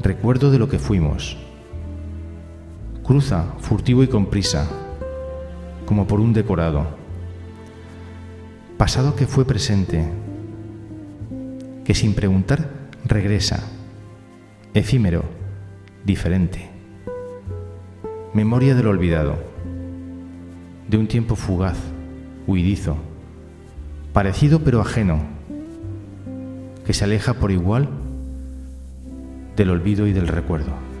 [0.00, 1.36] recuerdo de lo que fuimos,
[3.02, 4.68] cruza furtivo y con prisa,
[5.86, 6.86] como por un decorado.
[8.76, 10.04] Pasado que fue presente,
[11.84, 12.68] que sin preguntar
[13.04, 13.64] regresa,
[14.74, 15.24] efímero,
[16.04, 16.70] diferente.
[18.34, 19.36] Memoria del olvidado,
[20.88, 21.78] de un tiempo fugaz,
[22.46, 22.96] huidizo,
[24.12, 25.20] parecido pero ajeno,
[26.84, 27.88] que se aleja por igual
[29.56, 30.91] del olvido y del recuerdo.